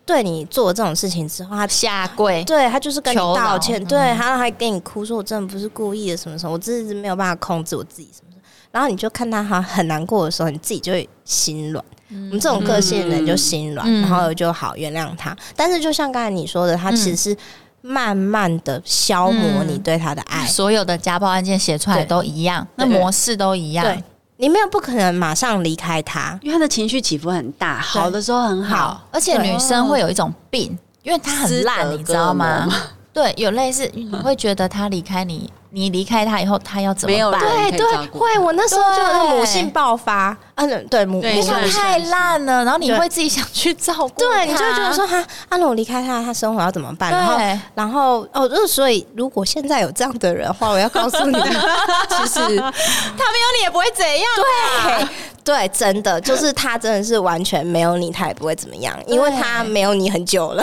[0.07, 8.28] 对你做这种事情之后，他下跪，对他就是跟你道歉，对，他还跟你哭说，我真的不是故意的，什么什么，我真的是没有办法控制我自己什么。
[8.71, 11.85] 然后你就看他哈很难过的时候，你自己就会心软。
[12.11, 15.37] 我们这种个性的人就心软，嗯、然后就好原谅他。
[15.55, 17.37] 但是就像刚才你说的，他其实是
[17.83, 20.47] 慢慢的消磨你对他的爱。
[20.47, 23.85] 嗯、所有的家暴案件写出来都一样，那模式都一样。
[23.85, 24.03] 对，
[24.39, 32.67] 你没有不可能马上离开他，因为他的情绪起伏很大，好的时候很好，好而且女生会有一种病，因为他很烂，你知道吗？
[33.13, 35.53] 对，有类似你会觉得他离开你。
[35.71, 37.41] 你离开他以后，他要怎么办？
[37.41, 38.39] 对对，会。
[38.39, 47.11] 我那时候就有母性爆发，嗯，对，母性太烂了，然后你会自己想去照顾，对，你就会觉得说哈，阿龙离开他，他生活要怎么办？
[47.13, 55.09] 然后，然后哦，就是所以，如果现在有这样的人的话，我要告诉你， 其实他没有你也不会怎样，对。
[55.49, 60.63] 对，真的就是他，真的是完全没有你，他也不会怎么样，因为他没有你很久了。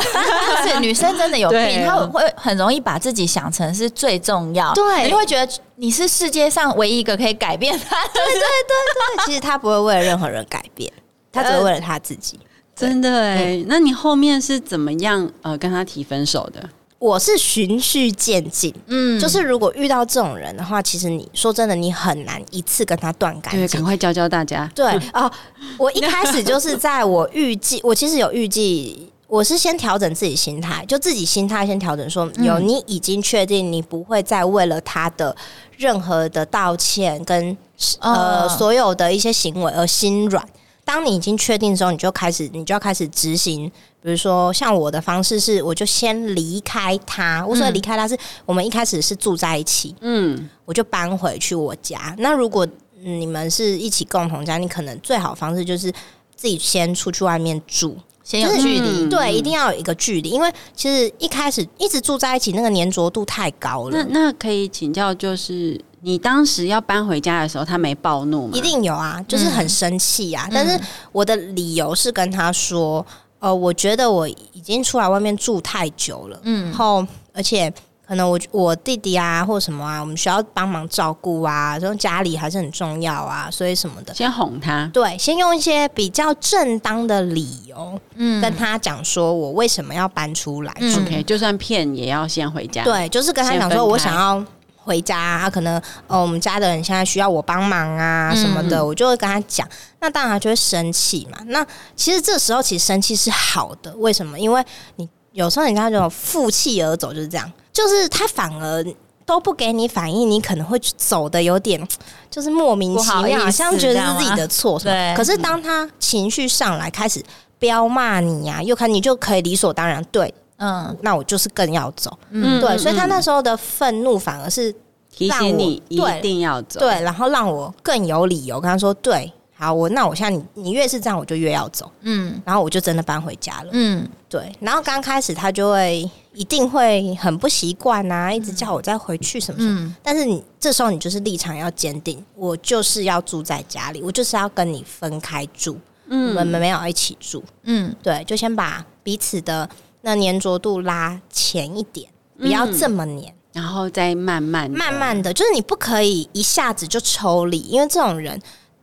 [0.63, 7.95] 是女生真的有病， 她会很容易把自己想成是最重要，对，你会觉得你是世界上唯一一个可以改变他。
[8.13, 10.91] 对对对对， 其实他不会为了任何人改变，
[11.31, 12.39] 他只会为了他自己。
[12.75, 16.69] 真的哎，那你后面是怎么样呃跟他提分手的？
[16.97, 23.61] 我是循序渐进，嗯，就是如果遇到这种人的话，其实你说真的，你很难一次跟他断干净。
[23.61, 24.69] 对，赶快教教大家。
[24.73, 25.29] 对哦，
[25.77, 35.35] 我一开始就是在我预计，我其实有预计，我是先调整自己心态，就自己心态先调整，说有你已经确定你不会再为了他的
[35.77, 37.57] 任何的道歉跟
[37.99, 40.47] 呃所有的一些行为而心软。
[40.83, 43.67] 当你已经确定之后，你就开始，你就要开始执行。
[44.03, 47.43] 比如说，像我的方式是，我就先离开他。
[47.43, 52.13] 我说离开他是，我们一开始是住在一起，嗯，我就搬回去我家。
[52.19, 52.67] 那如果
[53.01, 55.91] 你们是一起共同家，你可能最好方式就是
[56.35, 58.79] 自己先出去外面住，先有距离。
[58.79, 63.91] 就是，对，一定要有一个距离，因为其实一开始一直住在一起，那个粘着度太高了。
[63.91, 65.79] 那那可以请教，就是。
[66.01, 68.55] 你当时要搬回家的时候，他没暴怒吗？
[68.55, 70.45] 一定有啊，就是很生气啊。
[70.45, 70.79] 嗯、但是
[71.11, 73.03] 我的理由是跟他说，
[73.39, 77.73] 呃，我觉得我已经出来外面住太久了，嗯，然后而且
[78.07, 91.01] 可能我我弟弟啊或什么啊，我们需要帮忙照顾啊，这种家里还是很重要啊，所以什么的，先哄他，对，先用一些比较正当的理由，嗯，跟他讲说我为什么要搬出来住。
[91.01, 94.43] OK，就算骗也要先回家，对，就是跟他讲说我想要。
[94.87, 99.67] 回家，他可能哦，我们家的人现在需要我帮忙啊什么的，嗯、我就会跟他讲。
[99.99, 101.39] 那当然他就会生气嘛。
[101.47, 101.65] 那
[101.95, 104.39] 其实这时候其实生气是好的，为什么？
[104.39, 104.63] 因为
[104.97, 108.85] 你有时候你看这种负气而走就是这样，就是他反而
[109.25, 111.85] 都不给你反应，你可能会走的有点
[112.31, 114.79] 就是莫名其妙，好像觉得是自己的错。
[114.79, 115.13] 对。
[115.17, 117.21] 可是当他情绪上来开始
[117.59, 124.73] 飙骂你呀、啊，又看你就可以理所当然对，嗯，那我就是更要走，嗯，对，所以他那时候的愤怒反而是
[125.13, 129.29] 提醒你一定要走，对，然后让我更有理由跟他说对。
[129.57, 131.89] 好，我那我现在你你越是这样，我就越要走。
[132.01, 133.69] 嗯，然后我就真的搬回家了。
[133.71, 134.53] 嗯，对。
[134.59, 139.79] 然后刚开始他就会一定会很不习惯啊，一直叫我再回去什么什么。
[139.79, 145.79] 嗯，但是你这时候你就是立场要坚定，我就是要住在家里，我就是要跟你分开住。
[146.07, 147.41] 嗯，我们没有一起住。
[147.63, 149.69] 嗯，对，就先把彼此的
[150.01, 158.37] 那粘着度拉浅一点，不要这么黏，然后再慢慢慢慢的就是你不可以一下子就抽离，因为这种人。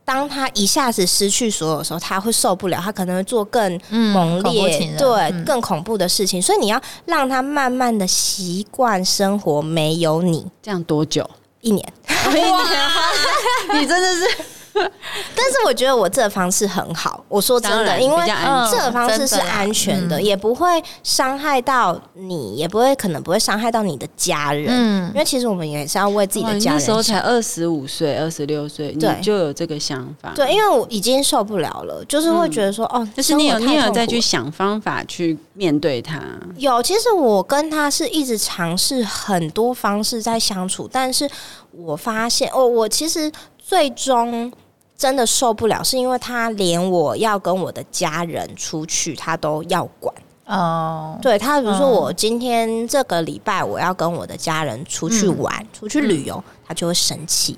[0.05, 6.41] 当他一下子失去所有的时候，他会受不了，他可能会做更猛烈、嗯、对、嗯、更恐怖的事情。
[6.41, 11.29] 所以你要让他慢慢的习惯生活没有你，这样多久？
[11.61, 11.93] 一年？
[12.29, 12.47] 一年，
[13.79, 14.43] 你真的是。
[15.35, 18.25] 但是我觉得我这个方式很好，我说真的，因为
[18.71, 24.65] 这个方式是安全的，也不会伤害到你，也不会可能不会伤害到你的家人。
[24.69, 26.79] 嗯，因为其实我们也是要为自己的家人。
[26.79, 30.31] 那时候才二十五岁、二十六岁，你就有这个想法。
[30.35, 36.19] 对，因为我已经受不了了，就是会觉得说，哦，就是你有你有再去想方法去面对他。
[36.57, 41.29] 有，其实我跟他是一直尝试很多方式在相处，但是
[41.71, 44.51] 我发现，哦，我其实最终。
[44.97, 50.13] 真的受不了，是因为他连我要跟我的家人出去，他都要管
[50.45, 51.13] 哦。
[51.15, 57.57] Oh, 对他，比如说我今天这个礼拜我要跟我的家人出去玩，嗯、出去旅游，他就会生气，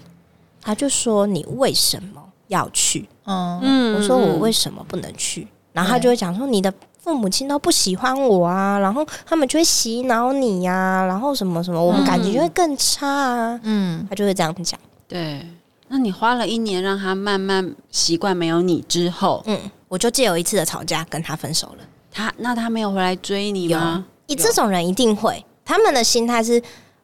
[0.62, 14.80] 他就说：“你为什么要去？”嗯，我说：“我为什么不能去？”然后他就会讲说：“你的父母亲都不喜欢我啊，然后他们就会洗脑你呀、啊，然后什么什么，我们感情就会更差啊。”嗯，他就会这样讲。
[15.08, 15.46] 对。
[15.88, 21.84] 那你花了一年让他慢慢习惯没有你之后，嗯，我就借有一次的吵架跟他分手了。
[22.12, 24.04] 他那他没有回来追你吗？
[24.26, 26.60] 你这种人一定会，他们的心态是，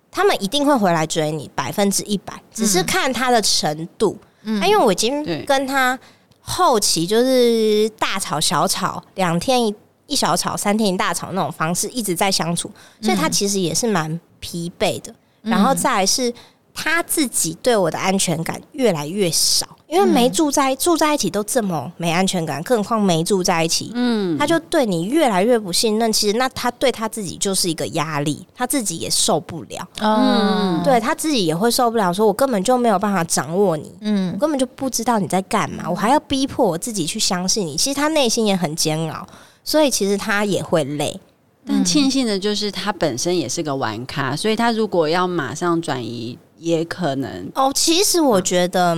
[0.10, 4.17] 他们一定会回来追你，百分之一百，只是看他的程度。
[4.44, 5.98] 嗯，因为我已经跟他
[6.39, 9.76] 后期就是大吵小吵，两天一
[10.08, 15.13] 一小吵，三天一大吵那种方式一直在相处，所以他其实也是蛮疲惫的。
[15.44, 16.34] 然后再来是。
[16.74, 26.12] 他自己对我的安全感越来越少，因为没住在住在一起都这么没安全感，更何况没住在一起，嗯，他就对你越来越不信任。
[26.12, 37.76] 其实那他对他自己就是一个压力，他自己也受不了，嗯，对他自己也会受不了，说我根本就没有办法掌握你，嗯，我根本就不知道你在干嘛，我还要逼迫我自己去相信你。
[37.76, 39.28] 其实他内心也很煎熬，
[39.64, 41.20] 所以其实他也会累。
[41.64, 46.38] 但庆幸的就是他本身也是个玩咖，所以他如果要马上转移。
[46.62, 48.95] 也可能哦，其实我觉得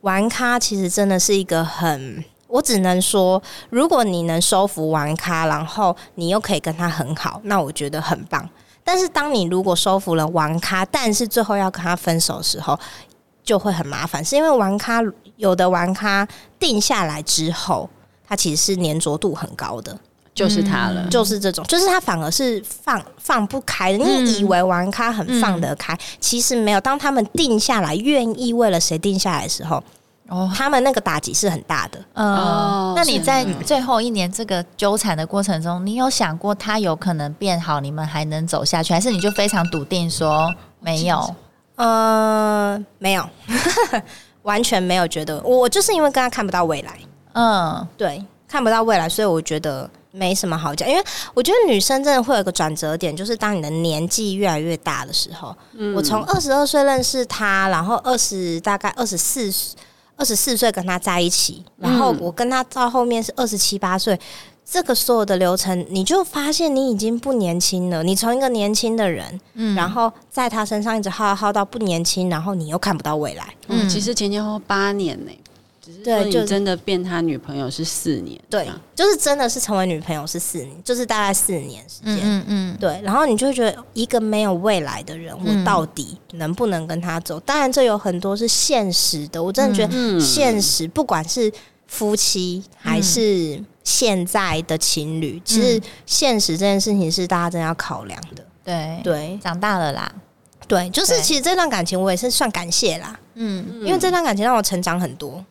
[0.00, 8.48] 玩咖其实真的是一个很，我只能说，如果你能收服玩咖，然后你又可以跟他很好，那我觉得很棒。
[8.82, 12.78] 但是当你如果收服了玩咖，但是最后要跟他分手的时候，
[13.44, 15.00] 就会很麻烦，是因为玩咖
[15.36, 16.26] 有的玩咖
[16.58, 17.88] 定下来之后，
[18.26, 19.96] 他其实是粘着度很高的。
[20.34, 23.98] 就是他了，就是这种，就是他反而是放放不开的。
[23.98, 26.80] 你以为玩咖很放得开，其实没有。
[26.80, 29.82] 当他们定下来，愿意为了谁定下来的时候，
[30.28, 31.98] 哦，他们那个打击是很大的。
[32.14, 41.34] 哦，那你在最后一年这个纠缠的过程中，你有想过他有可能变好，你们还能走下去，还是你就非常笃定说没有？
[41.76, 43.28] 呃，没有，
[44.44, 45.38] 完全没有觉得。
[45.42, 46.98] 我就是因为跟他看不到未来，
[47.34, 49.90] 嗯，对，看不到未来，所以我觉得。
[50.12, 55.56] 没什么好讲，因为我觉得女生真的会有个转折点，就是当你的年纪越来越大的时候。
[55.72, 59.50] 嗯，我从二十二岁认识他，然后二十大概二十四
[60.16, 64.18] 二十四岁跟他在一起，然后我跟他到后面是二十七八岁，
[64.64, 68.02] 这个所有的流程，你就发现你已经不年轻了。
[68.02, 73.54] 你从一个年轻的人，嗯，然后在他身上一直耗耗到不年轻，然后你又看不到未来。
[73.68, 75.32] 嗯，其实前前后后八年呢。
[76.02, 87.38] 对，就真的变他女朋友是四年，对，就是真的是成为女朋友是四年，就是大概四年时间，嗯嗯，对，然后你就会觉得一个没有未来的人，我到底能不能跟他走？
[87.40, 91.52] 当然，这有很多是现实的，我真的觉得现实，不管是
[91.86, 98.44] 夫妻还是现在的情侣，其实现实这件事情是大家真的要考量的。
[98.64, 100.12] 对对，长大了啦，
[100.68, 105.44] 对，就是其实这段感情我也是算感谢啦，嗯，因为这段感情让我成长很多。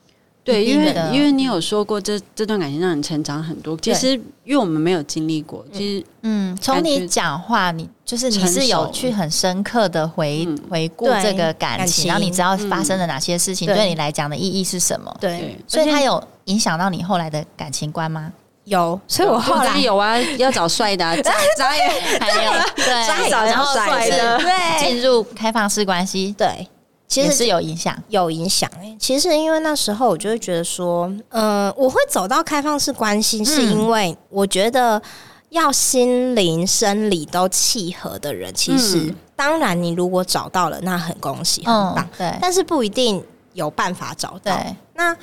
[0.44, 3.78] 对，因为因为你有说过这这段感情让你成长很多。
[3.78, 4.10] 其实
[4.44, 13.90] 因为我们没有经历过，其实嗯，从你讲话，你就是你是有去很深刻的回回顾这个感情，然后你知道发生了哪些事情，对。
[13.90, 15.16] 你来讲的意义是什么？
[15.20, 18.32] 对，所以它有影响到你后来的感情观吗？
[18.64, 21.88] 有，所以我后来有啊，要找帅的， 渣渣也
[22.20, 26.68] 还有对，然后帅的，对，进入开放式关系，对，
[27.12, 28.70] 其实是有影响，有影响。
[28.80, 35.02] 哎，其实因为那时候我就会觉得说，嗯，我会走到开放式关系，是因为我觉得
[35.50, 43.22] 要心灵、生理都契合的人，其实当然你如果找到了，那很恭喜，很棒，对，但是不一定
[43.54, 44.58] 有办法找到。
[44.94, 45.14] 那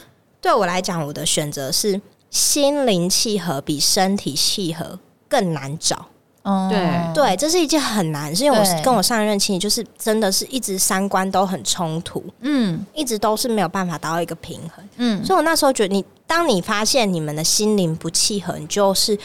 [0.41, 2.01] 对我来讲，我的选择是。
[2.31, 4.99] 心灵契合比身体契合
[5.31, 6.08] 更难找，
[6.49, 6.79] 哦，对。
[7.15, 19.19] 对，这是一件很难，是因为我跟我上一任妻就是真的是一直三观都很冲突，嗯，一直都是没有办法达到一个平衡，嗯，所以我那时候觉得你，你当你发现你们的心灵不契合，你就是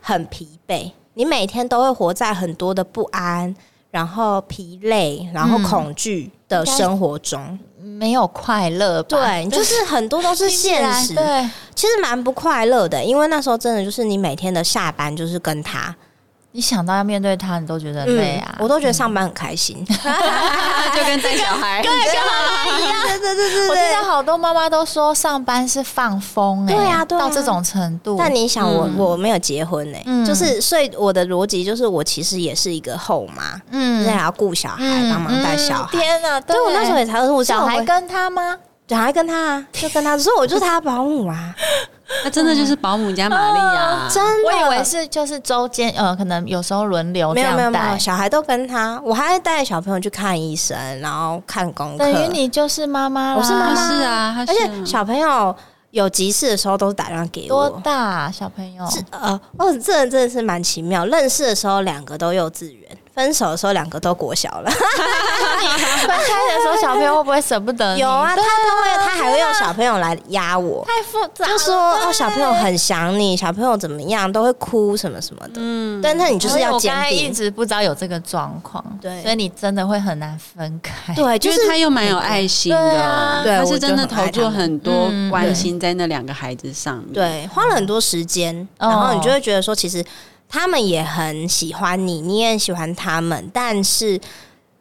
[0.00, 3.54] 很疲惫，你每天都会活在很多的不安，
[3.90, 7.58] 然后疲累，然后恐惧的生活中。
[7.82, 15.94] 没有快乐，对，就是很多都是 现实，对，其实蛮不快乐的，因为那时候真的就是你每天的下班就是跟他。
[16.52, 18.56] 你想到要面对他，你都觉得累啊！
[18.58, 23.02] 我都觉得上班很开心， 就跟带小孩，跟跟妈妈一样。
[23.06, 28.16] 对对对对，我记得好多妈妈都说上班是放风，哎，对啊，到这种程度。
[28.18, 35.98] 但你想，我我没有结婚哎，就是所以我的逻辑就是，我其实也是一个后妈，嗯，还要顾小孩，帮忙带小孩。
[35.98, 36.40] 天哪！
[36.40, 38.56] 对我那时候也才说，我小孩跟他吗？
[38.90, 41.54] 小孩跟他啊，就跟他，说我就是他保姆啊。
[42.24, 44.50] 那真的就是保姆加玛丽亚，真的。
[44.50, 47.32] 我以为是就是周间，呃，可能有时候轮流。
[47.32, 51.98] 没有没有没有，小孩都跟他，我还带小朋友去看医生，然后看功课。
[51.98, 55.54] 等于你就是妈妈了，我是妈妈是啊，而且小朋友
[55.92, 57.68] 有急事的时候都是打电话给我。
[57.70, 58.84] 多大啊，小朋友？
[58.90, 61.06] 是呃，哦，这人真的是蛮奇妙。
[61.06, 62.88] 认识的时候两个都幼稚园。
[63.20, 64.70] 分手的时候，两个都国小了。
[64.72, 68.00] 分开的时候，小朋友会不会舍不得你？
[68.00, 70.82] 有啊，他都会，他还会用小朋友来压我。
[70.86, 75.54] 太复杂，就说哦，小朋友很想你，小朋友怎么样都会哭什么什么的。
[75.56, 76.90] 嗯，但那你就是要坚定。
[76.90, 81.14] 我刚才一直不知道有这个状况，对，所以你真的会很难分开。
[81.14, 90.02] 对，就是他又蛮有爱心的，对，他是真的投注很多关心在那两个孩子上面，对，花了很多时间，然后你就会觉得说，其实。
[90.50, 94.20] 他们也很喜欢你，你也很喜欢他们，但是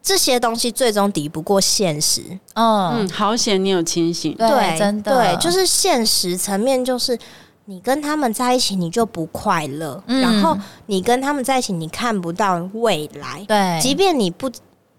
[0.01, 2.21] 这些东西最终抵不过现实。
[2.55, 7.17] 嗯，嗯，好险你有清醒，对，真的，对，就是现实层面，就是
[7.65, 10.57] 你跟他们在一起，你就不快乐，嗯，然后
[10.87, 14.51] 你跟他们在一起，你看不到未来，对，即便你不。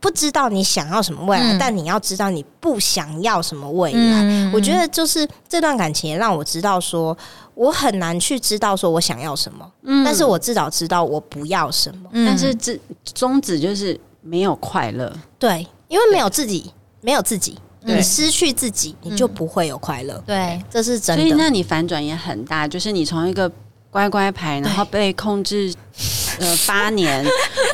[0.02, 4.22] 不知道你想要什么未来，嗯、但你要知道你不想要什么未来。
[4.22, 7.14] 嗯、我觉得就是这段感情也让我知道说，
[7.60, 12.08] 我很难去知道说我想要什么，嗯、但是我至少知道我不要什么。
[12.12, 20.22] 嗯、但是这宗旨就是没有快乐，对，因为没有自己，没有自己，你失去自己，你就不会有快乐。
[20.26, 21.22] 对，这是真的。
[21.22, 23.50] 所以那你反转也很大，就是你从一个
[23.90, 25.70] 乖乖牌，然后被控制。
[26.40, 27.22] 呃，八年，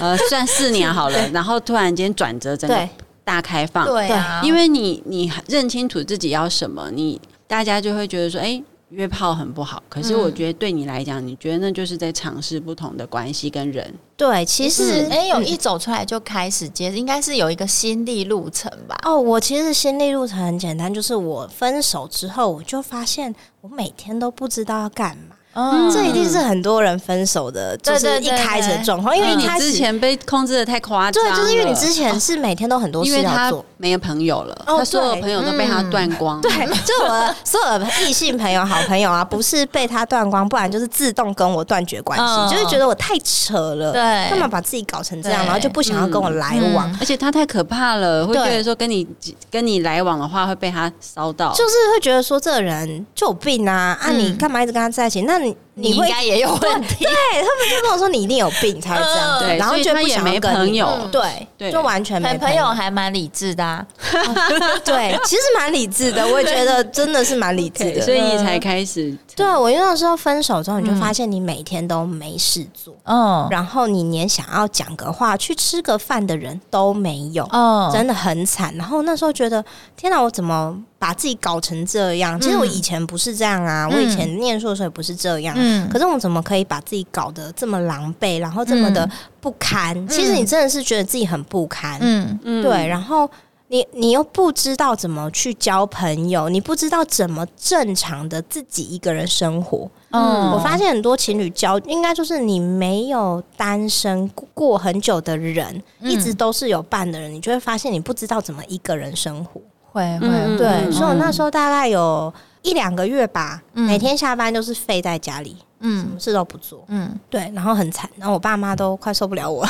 [0.01, 2.89] 呃，算四年好了，然后突然间转折，整个
[3.23, 8.61] 大开放，对啊，因为你你认清楚自己要什么，你大家就会觉得说，哎，
[8.91, 9.83] 约炮很不好。
[9.89, 13.95] 可是我觉得对你来讲，你觉得那就是在尝试不同的关系跟人。
[14.17, 18.97] 对，其实哎，有一走出来就开始接，应该是有一个心力路程吧？
[19.05, 25.36] 哦，我其实心力路程很简单，就是我分手之后，我就发现我每天都不知道要干嘛。
[25.57, 36.51] 嗯，这一定是很多人分手的，就是一开始的状况，因为你之前被控制的太夸张，对，就是因为你之前是每天都很多事要做，没有朋友了，他所有朋友都被他断光，对，
[36.85, 49.07] 就我 所有的异性朋友、好朋友啊，不是被他断光，不然就是自动跟我断绝关系，就是觉得我太扯了，对，干嘛把自己搞成这样，然后就不想要跟我来往，而且他太可怕了，会觉得说跟你
[49.51, 55.23] 跟你来往的话会被他烧到，就是会觉得说这个人就有病啊，啊，你干嘛一直跟他在一起？
[55.23, 55.57] 那 Oui.
[55.77, 55.91] 你。
[55.91, 63.87] 你应该也有问题，对，他们就跟我说你一定有病才会这样，对，然后就不想没朋友，对，对，就完全没朋友，还蛮理智的，
[64.85, 69.17] 对，其实蛮理智的， 我也觉得真的是蛮理智的，所以你才开始。
[69.37, 78.75] 对，我因为那时候分手之后，你就发现你每天都没事做，嗯，然后你连想要讲个话、去吃个饭的人都没有，哦，真的很惨。
[78.77, 79.63] 然后那时候觉得，
[79.95, 82.41] 天哪，我怎么把自己搞成这样？
[82.41, 85.55] 其实我以前不是这样啊，我以前念书的时候也不是这样。
[85.59, 89.09] 嗯，可是我怎么可以把自己搞得这么狼狈，然后这么的
[89.41, 89.97] 不堪？
[89.97, 92.87] 嗯、其实你真的是觉得自己很不堪，嗯嗯，对。
[92.87, 93.29] 然后
[93.69, 99.89] 你你又不知道怎么去交朋友，你不知道怎么正常的自己一个人生活。
[100.11, 109.61] 嗯，我发现很多情侣交，应该就是你没有单身过很久的人，嗯、一直都是有伴的人，你就会发现你不知道怎么一个人生活。
[109.93, 112.33] 会会、嗯、对，所以我那时候大概有。
[112.67, 119.67] 一两个月吧，每天下班都是废在家里，嗯，什么事都不做，嗯，对，然后很惨，然后我爸妈都快受不了我，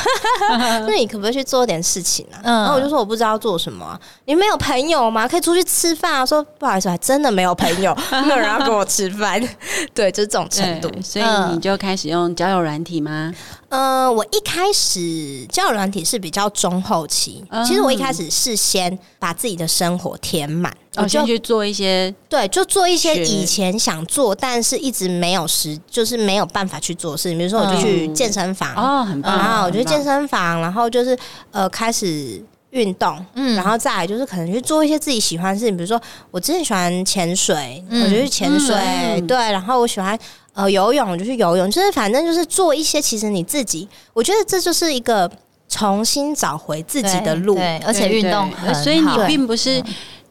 [0.87, 2.39] 那你可不可以去做点事情啊？
[2.43, 5.27] 嗯，然后我就说我不知道做什么、啊，你没有朋友吗？
[5.27, 6.25] 可以出去吃饭啊？
[6.25, 7.93] 说不好意思，还真的没有朋友，
[8.25, 9.41] 没有人要跟我吃饭，
[9.93, 13.33] 对，就是这种程度，所以你就开始用交友软体吗？
[13.69, 31.17] 呃，我一开始交友软体是比较中后期，嗯、其实我一开始是先把自己的生活填满，我、哦、先去做一些，对，就做一些以前想做但是一直没有时，就是没有办法去做事情，比如说我就去健身房，哦，很棒，然后我就去健身房，然后就是
[31.49, 32.39] 呃开始
[32.69, 40.17] 运动，嗯，然后再来就是可能去做一些自己喜欢的事情，比如说我之前喜欢潜水，嗯、我就去潜水，嗯、对，然后我喜欢。
[40.53, 45.29] 呃，游泳我就去游泳，就是反正就是做一些，其实你自己，我觉得这就是一个
[45.69, 48.51] 重新找回自己的路，对，对，而且运动，
[48.83, 49.79] 所以你并不是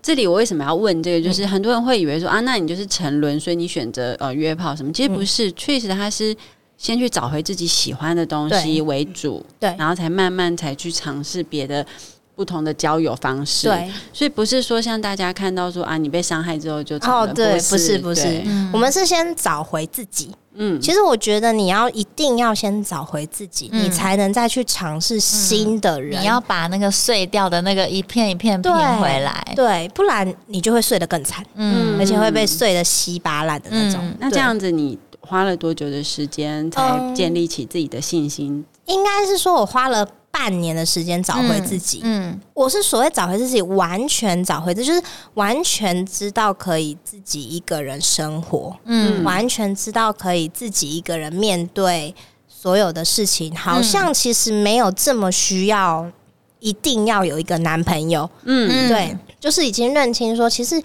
[0.06, 0.24] 这里。
[0.24, 1.28] 我为什么要问这个？
[1.28, 4.92] 就是很多人会以为说啊，那你就是沉沦，所以你选择呃约炮什么？
[4.92, 6.36] 其实不是，确实他是
[6.76, 11.84] 先去找回自己喜欢的东西为主，对，然后才慢慢才去尝试别的。
[12.36, 18.42] 不同的交友方式，对，所以不是说像大家看到说啊，你被伤害之后就哦，对，不是不是，
[18.74, 20.28] 我们是先找回自己。
[20.56, 26.20] 嗯，其实我觉得你要一定要先找回自己，你才能再去尝试新的人。
[26.20, 34.00] 你要把那个碎掉的那个一片一片拼回来，对，不然你就会碎得更惨，嗯，而且会被碎得稀巴烂的那种。
[34.18, 38.64] 那这样子，你花了多久的时间才建立起自己的信心？
[38.86, 40.06] 应该是说我花了。
[40.38, 52.14] 半年的时间找回自己，嗯，嗯，我是所谓找回自己，完全找回，这就是完全知道可以自己一个人生活，嗯，完全知道可以自己一个人面对
[52.46, 56.06] 所有的事情，好像其实没有这么需要
[56.60, 60.80] 一定要有一个男朋友，嗯，对，就是已经认清说，其实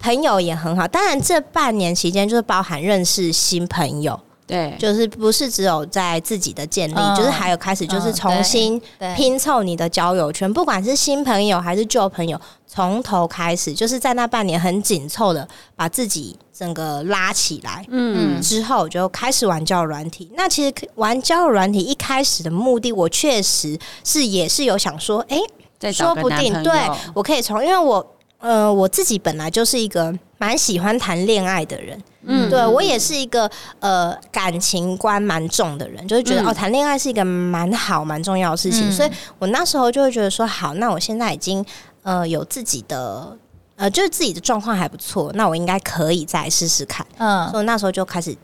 [0.00, 4.18] 朋友也很好，当然这半年期间就是包含认识新朋友。
[4.46, 8.80] 对，就是不是只有在自己的建立，嗯、就是还有开始就是重新
[9.16, 20.30] 拼凑你的交友圈，不管是新朋友还是旧朋友，从头开始，就是在那半年很紧凑的把自己整个拉起来，嗯，之后就开始玩交友软体。
[20.36, 25.38] 那其实玩交友软体一开始的目的，我确实是也是有想说，哎、
[25.80, 26.72] 欸，说不定对
[27.14, 32.00] 我可以从，因为我呃我自己本来就是一个蛮喜欢谈恋爱的人。
[32.26, 33.50] 嗯，对我也是一个
[33.80, 41.64] 呃感情观蛮重的人，就是觉得、嗯、哦谈恋爱是一个蛮好蛮重要的事情，嗯、所以我那时候就会觉得说好，那我现在已经
[42.02, 43.36] 呃有自己的
[43.76, 48.36] 呃就是自己的状况还不错，那我应该可以再试试看，嗯，所以那时候就开始。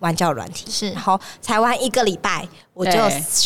[0.00, 2.92] 玩交友软体是，然后才玩一个礼拜，我就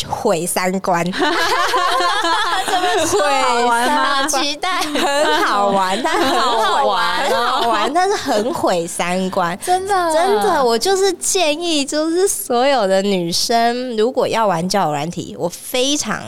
[0.07, 1.03] 毁三观。
[1.11, 4.29] 怎么毁三观？
[4.29, 9.57] 期待很好玩，但很好玩，很好玩，但是很毁三观。
[9.59, 16.21] 真的，真的，我就是建议，就是所有的女生，如果要玩交友软体，我非常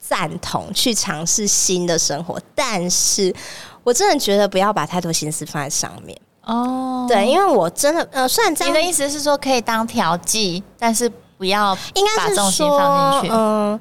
[0.00, 3.34] 赞同去尝试新的生活，但是
[3.82, 6.16] 我真的觉得不要把太多心思放在上面。
[6.46, 12.78] 哦，对，因为我真的呃，虽然这样，你的意思是说可以当调剂，但是不要应该是说，
[13.30, 13.78] 嗯，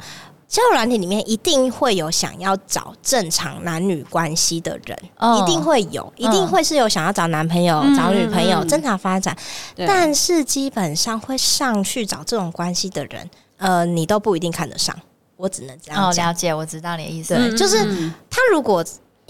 [0.48, 9.36] 交友软体里面一定会有想要找正常男女关系的人，哦、一定会有，一定会是有想要找男朋友、嗯、找女朋友、嗯、正常发展，
[9.76, 14.96] 但是基本上会上去找这种关系的人，呃，你都不一定看得上。
[15.36, 17.84] 我只能这样了解，我知道你的意思，对，就是
[18.30, 18.84] 他如果。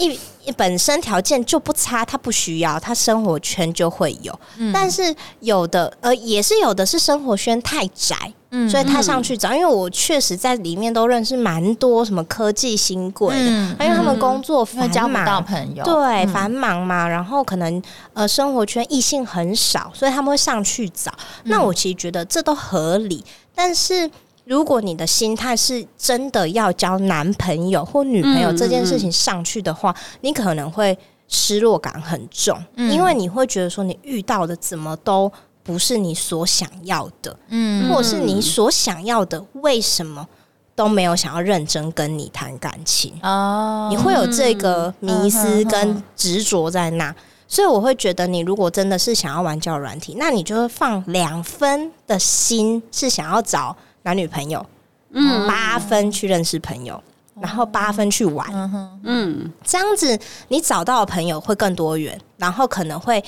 [0.06, 4.38] 一本身条件就不差，他不需要，他生活圈就会有。
[4.58, 8.16] 嗯、但是有的呃，也是有的是生活圈太窄，
[8.52, 9.50] 嗯、所以他上去找。
[9.50, 17.08] 嗯、因为我确实在里面都认识蛮多什么科技新贵的，嗯、因为他们工作繁忙，交不到朋友，对，繁忙嘛。
[17.08, 17.82] 然后可能
[18.14, 21.12] 呃，生活圈异性很少，所以他们会上去找。
[21.44, 23.24] 嗯、那我其实觉得这都合理，
[23.56, 24.12] 但是。
[24.46, 30.98] 如果你的心态是真的要交男朋友或女朋友这件事情上去的话，你可能会
[31.30, 35.32] 失落感很重，嗯、因为你会觉得说你遇到的怎么都
[35.64, 40.28] 不是你所想要的，嗯，或者是你所想要的为什么
[40.76, 43.14] 都没有想要认真跟你谈感情。
[43.24, 47.16] 哦，你会有这个迷思跟执着在那，
[47.48, 53.76] 所以我会觉得你如果真的是想要玩交友软体，那你就会放两分的心是想要找。
[54.04, 54.66] 男女朋友，
[55.12, 57.02] 嗯，八分去认识朋友，
[57.36, 60.18] 嗯、然后八分去玩，嗯，嗯，这样子
[60.50, 63.24] 你找到的朋友会更多元，然后可能会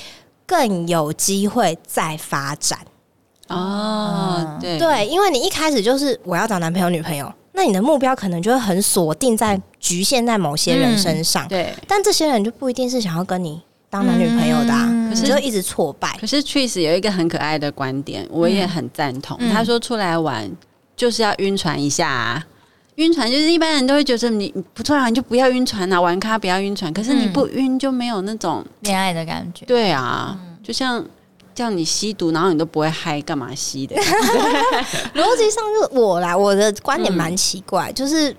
[0.46, 2.78] 更有机会再发展。
[3.48, 4.78] 哦，对。
[4.78, 16.16] 对，因为你一开始就是我要找男朋友女朋友，那你的目标可能就会很锁定在局限在某些人身上，嗯、对，但这些人就不一定是想要跟你当男女朋友的、啊，嗯、可是就一直挫败。
[16.20, 19.36] 可是 Tris 有一个很可爱的观点，我也很赞同。
[19.40, 20.50] 嗯、他说出来玩
[20.96, 22.44] 就是要晕船一下啊，
[22.96, 26.92] 晕船就是一般人都会觉得你不出来玩就不要晕船啊，玩咖不要晕船。
[26.92, 29.64] 可是你不晕就没有那种恋爱的感觉。
[29.66, 31.02] 对啊，嗯、就像
[31.54, 33.94] 叫你吸毒，然后你都不会嗨，干嘛吸的？
[35.14, 38.34] 逻辑上就是我啦，我的观点蛮奇怪，嗯、就是。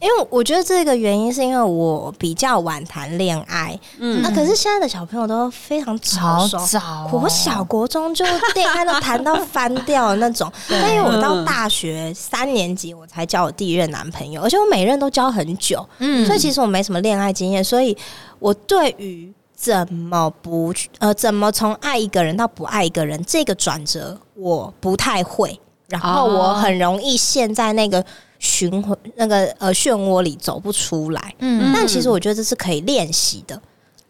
[0.00, 8.24] 因为我觉得这个原因是因为我比较晚谈恋爱，嗯，那可是现在的小朋友都非常早熟，早哦、国小国中就
[8.54, 10.50] 恋爱都谈到翻掉的那种。
[10.66, 17.94] 对但因为我到大学三年级我才交我第一任男朋友，而且我每任都交很久，嗯，所以其实我没什么恋爱经验，所以
[18.38, 28.02] 我对于怎么不呃怎么从爱一个人到不爱一个人这个转折我不太会，然后我很容易陷在那个。
[28.40, 33.60] 循环那个呃漩涡里走不出来，嗯，但其实我觉得这是可以练习的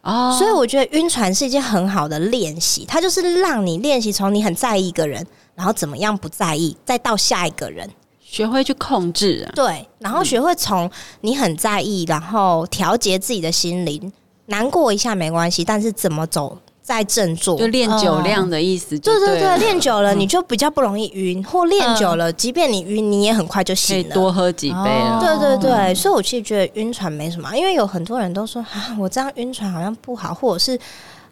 [0.03, 10.89] 哦，所以我觉得晕船是一件很好的练习，它就是让你练习从你很在意一个人，然后怎么样不在意，再到下一个人，学会去控制啊，对，然后学会从
[11.23, 14.13] 你很在意，然后调节自己的心灵，
[14.47, 16.57] 难过一下没关系，但是怎么走？
[16.91, 19.15] 在振作，就练酒量的意思对。
[19.15, 24.03] 对对对，练久了你就比较不容易晕，或练久了，即便你晕，你也很快就醒了。
[24.03, 25.21] 可以多喝几杯了。
[25.21, 30.77] 对对对，所以我其实觉得晕船没什么，因为有很多人都说啊，我这样晕船好像不好，或者是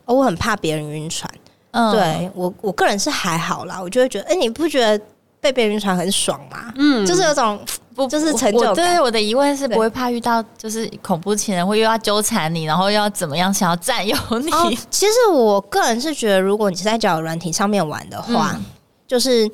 [0.04, 1.28] 我很怕别人晕船。
[1.72, 5.04] 嗯，对我我个人是还好啦，我就会觉得，哎，你不觉得
[5.40, 6.72] 被别人晕船很爽吗？
[6.76, 7.58] 嗯，就是有种。
[8.04, 8.74] 不就是成就感。
[8.74, 14.50] 对，我的疑问是不会怕遇到就是恐怖情人，会又要纠缠你，然后又要怎么样想要占有你？
[14.52, 18.64] 哦， 其实我个人是觉得，如果你是在交友软体上面玩的话，嗯、
[19.06, 19.46] 就是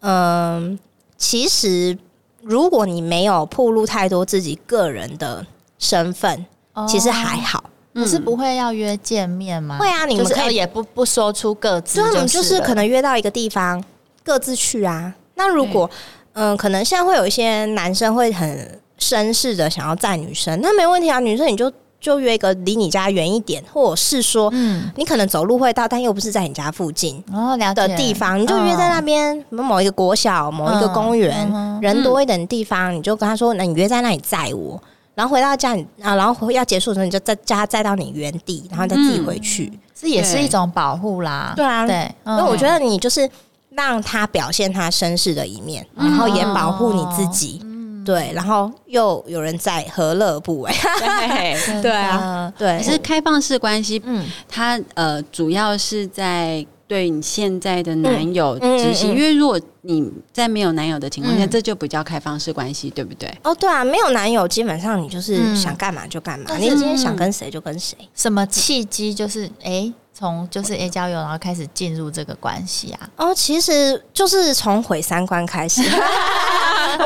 [0.00, 0.78] 嗯、呃，
[1.16, 1.96] 其实
[2.42, 5.46] 如果你没有暴露太多自己个人的
[5.78, 7.62] 身份，哦、其实还好。
[7.94, 9.78] 可是不会要约见面吗？
[9.78, 13.80] 会啊，你们可以也不不说出各自，就你们就是可能约到一个地方，
[14.24, 15.14] 各自去啊。
[15.36, 15.88] 那如果
[16.34, 31.48] 嗯，可能现在会有一些男生会很绅士的想要载女生，那没问题啊，女生你就就约一个离你家远一点，或者是说，嗯，你可能走路会到，但又不是在你家附近哦的地方，你就约在那边某一个国小、某一个公园，
[31.80, 34.80] 人多一点的地方，你就跟他说，那你约在那里载我，
[35.14, 41.52] 然后回到家，啊，然后要结束的时候，你就再加载到你原地，然后再自己回去，这也是一种保护啦。
[41.56, 43.30] 对啊，对，因为我觉得你就是。
[43.76, 50.72] 让他表现他绅士的一面，然后也保护你自己，嗯、对，然后又有人在，何乐不为？
[51.00, 52.78] 对， 对啊，对。
[52.78, 63.28] 可是开放式关系，嗯，它呃主要是在对你现在的男友执行，嗯嗯嗯、因为如果你在没有男友的情况下，嗯、这就不叫开放式关系，对不对？
[63.42, 69.92] 哦，对啊，没有男友，基本上你就是想干嘛就干嘛，嗯、你今天想跟谁就跟谁，什么契机就是哎。
[70.16, 73.08] 从就是 A 交友，然后开始进入这个关系啊？
[73.16, 75.82] 哦，其实就是从毁三观开始。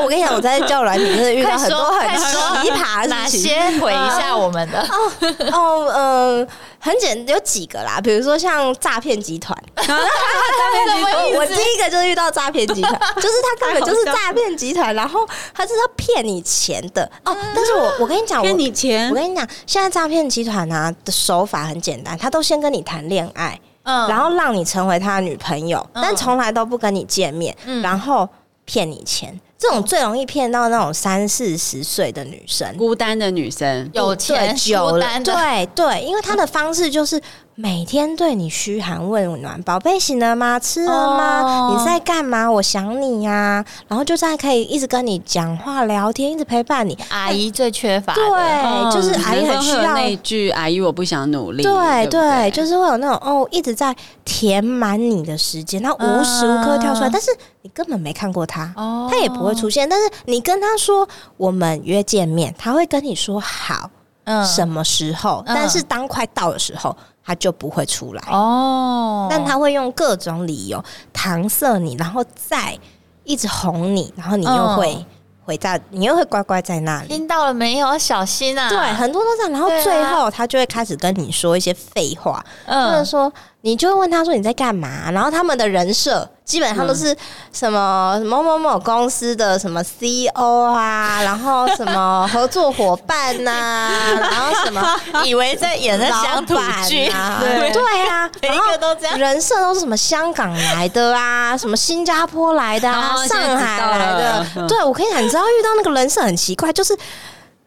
[0.03, 3.57] 我跟你讲，我在交友软体真的遇到很多很奇葩的事情。
[3.57, 4.81] 哪些毁一下我们的？
[4.83, 6.47] 哦哦，呃，
[6.81, 9.57] 很简有几个啦，比如说像诈骗集团。
[9.77, 17.37] 诈骗集团，我第一个就是遇到诈骗集团， 就是他根本就是诈骗集团，然后他是要骗你钱的哦。
[17.55, 28.29] 但是我我跟你讲，骗你钱，我跟你讲，现在诈骗集团啊的手法很简单，他都先跟你谈恋爱，嗯，然后让你成为他的女朋友，但从来都不跟你见面，然后
[28.65, 29.39] 骗你钱。
[29.59, 37.21] 这种最容易骗到那种三四十岁的女生，孤单的女生，有钱久了，对对，因为他的方式就是。
[37.61, 40.61] 每天对你嘘寒问暖，宝贝醒了吗？
[40.61, 41.43] 吃了吗？
[41.43, 42.49] 哦、你在干嘛？
[42.49, 43.65] 我想你呀、啊。
[43.89, 46.97] 然后就这样可以一直跟你讲话聊天，一直陪伴你。
[47.09, 51.65] 阿姨最缺乏的，就是阿姨很需要那句“阿姨我不想努力”。
[51.67, 53.93] 对对，对，就是会有那种哦，一直在
[54.25, 59.89] 填满你的时间，他无时无刻跳出来，嗯、但是你根本没看过他，哦、他也不会出现。
[59.89, 63.91] 但是你跟他说我们约见面，他会跟你说好，
[64.23, 65.43] 嗯，什么时候？
[65.49, 66.97] 嗯、但是当快到的时候。
[67.29, 72.75] 他就不会出来哦，但他会用各种理由搪塞你，然后再
[73.23, 75.05] 一直哄你，然后你又会
[75.45, 77.09] 回到，你又会乖乖在那里。
[77.09, 77.87] 听到了没有？
[77.87, 78.71] 要小心啊！
[78.71, 83.31] 对，很多都这样，然后最后他就会开始跟你说一些废话，或者说。
[83.63, 85.11] 你就会问他说你在干嘛？
[85.11, 87.15] 然后他们的人设基本上都是
[87.53, 93.91] 什么某某某公司的什么 CEO 啊，然后什么 合作伙伴呐、啊，
[94.21, 94.97] 然后什么
[95.27, 96.55] 以为在演的乡土
[96.87, 97.07] 剧。
[97.09, 97.71] 啊，对。
[97.73, 104.67] 对啊，每一个都这样，人设都是什么香港来的啊，什么新加坡来的啊，上海来的。
[104.69, 106.97] 对，我可以讲，你知道遇到那个人设很奇怪，就是。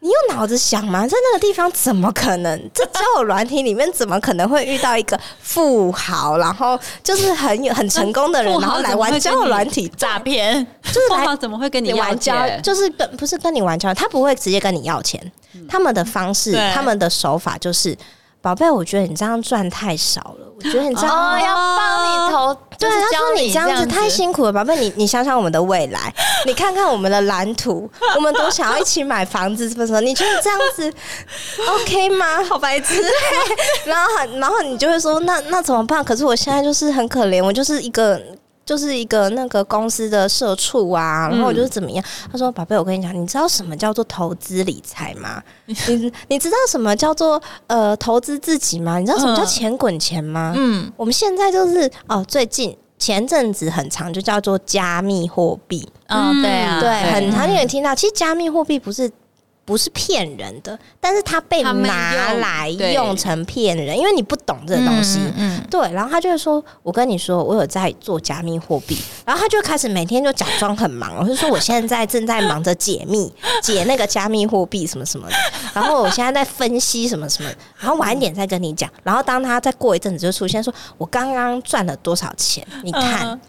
[0.03, 1.07] 你用脑子想吗？
[1.07, 2.69] 在那个地方怎么可能？
[2.73, 10.65] 这交友软体里面怎么可能会遇到一个富豪，然后就是很有很成功的人，然后来玩交友软体诈骗？
[10.83, 12.33] 就是富豪怎么会跟你玩交？
[12.61, 15.31] 就是跟不是跟你玩交，他不会直接跟你要钱。
[15.69, 17.95] 他们的方式，他们的手法就是。
[18.41, 20.47] 宝贝，我觉得你这样赚太少了。
[20.55, 26.13] 我觉得你这样哦，要帮你投，对，他说你这样子太辛苦了，宝贝，你你想想我们的未来，
[26.45, 30.01] 你看看我们的蓝图，我们都想要一起买房子，是不是？
[30.01, 30.91] 你觉得这样子
[31.81, 32.43] OK 吗？
[32.43, 33.03] 好白痴。
[33.85, 36.03] 然后，然后你就会说，那那怎么办？
[36.03, 38.21] 可是我现在就是很可怜，我就是一个。
[38.71, 42.01] 就是一个那个公司的社畜啊，然后我就是怎么样？
[42.23, 45.43] 嗯、他说：“宝贝，我跟你讲，你知道什么叫做投资理财吗？
[45.67, 48.97] 你你知道什么叫做呃投资自己吗？
[48.97, 50.53] 你知道什么叫钱滚钱吗？
[50.55, 55.85] 嗯，我们现在就是哦，最近前阵子很长，就叫做加密货币。
[56.07, 57.93] 嗯，对啊，对，很常有人听到。
[57.93, 59.11] 其实加密货币不是。”
[59.71, 65.17] 不是骗人的，但是他被拿来用成骗人，因为你不懂这个东西。
[65.37, 65.89] 嗯，嗯对。
[65.93, 73.31] 然后他就会说：“我跟你说，我有在做加密货币。”然后他就开始每天就假装很忙，我就说：“我现在正在忙着解密，
[73.63, 75.35] 解那个加密货币什么什么的。”
[75.73, 77.49] 然后我现在在分析什么什么，
[77.79, 78.89] 然后晚一点再跟你讲。
[79.03, 82.67] 然后当他再过一阵子就出现说：“我刚刚赚了多少钱？
[82.83, 83.25] 你看。
[83.29, 83.39] 嗯”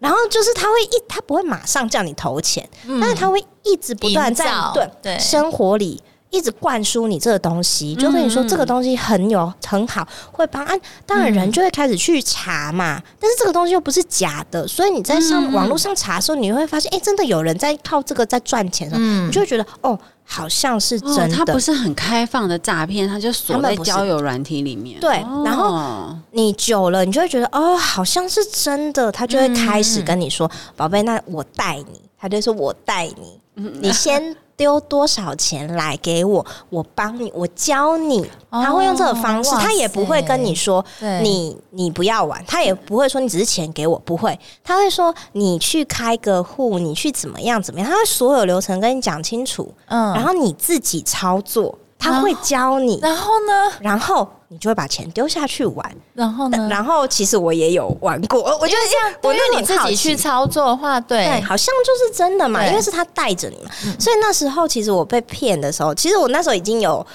[0.00, 10.74] 然后就是他会一，他不会马上叫你投钱，嗯、但是他会一直不断在对，对生活里一直灌输你这个东西，就跟你说这个东西很有很好，会帮啊。
[11.04, 19.98] 当然人就会开始去查嘛，嗯、但是这个东西又不是假的，所以你在上网络上查的时候，你会发现，哎，真的有人在靠这个在赚钱嗯、你就会觉得哦。
[20.32, 25.00] 好像是真的，他、哦、不是很开放的诈骗，他就锁在交友软体里面。
[25.00, 36.44] 对，然后你久了，你就会觉得哦，好像是真的，他就会开始跟你说：“宝贝、嗯，那我带你。”他就说：“我带你，嗯、你先。”丢多少钱来给我？
[36.68, 38.30] 我帮你，我教你。
[38.50, 40.84] 他会用这个方式，他也不会跟你说
[41.22, 44.38] 你你不要玩，他也不会说你只是钱给我，不会。
[44.62, 49.72] 他会说你去开个户，你去怎么样怎么样，他会所有流程跟你讲清楚。
[49.86, 52.98] 嗯，然后你自己操作，他会教你。
[53.00, 53.72] 然后呢？
[53.80, 54.28] 然后。
[54.52, 56.68] 你就会把钱丢下去玩，然后呢？
[56.68, 67.06] 然后其实我也有玩过，我觉得这样，我那你自己去操作的话，对，对，好像就是真的嘛，因为是他带着你嘛，嗯、所以那时候其实我被骗的时候，其实我那时候已经有。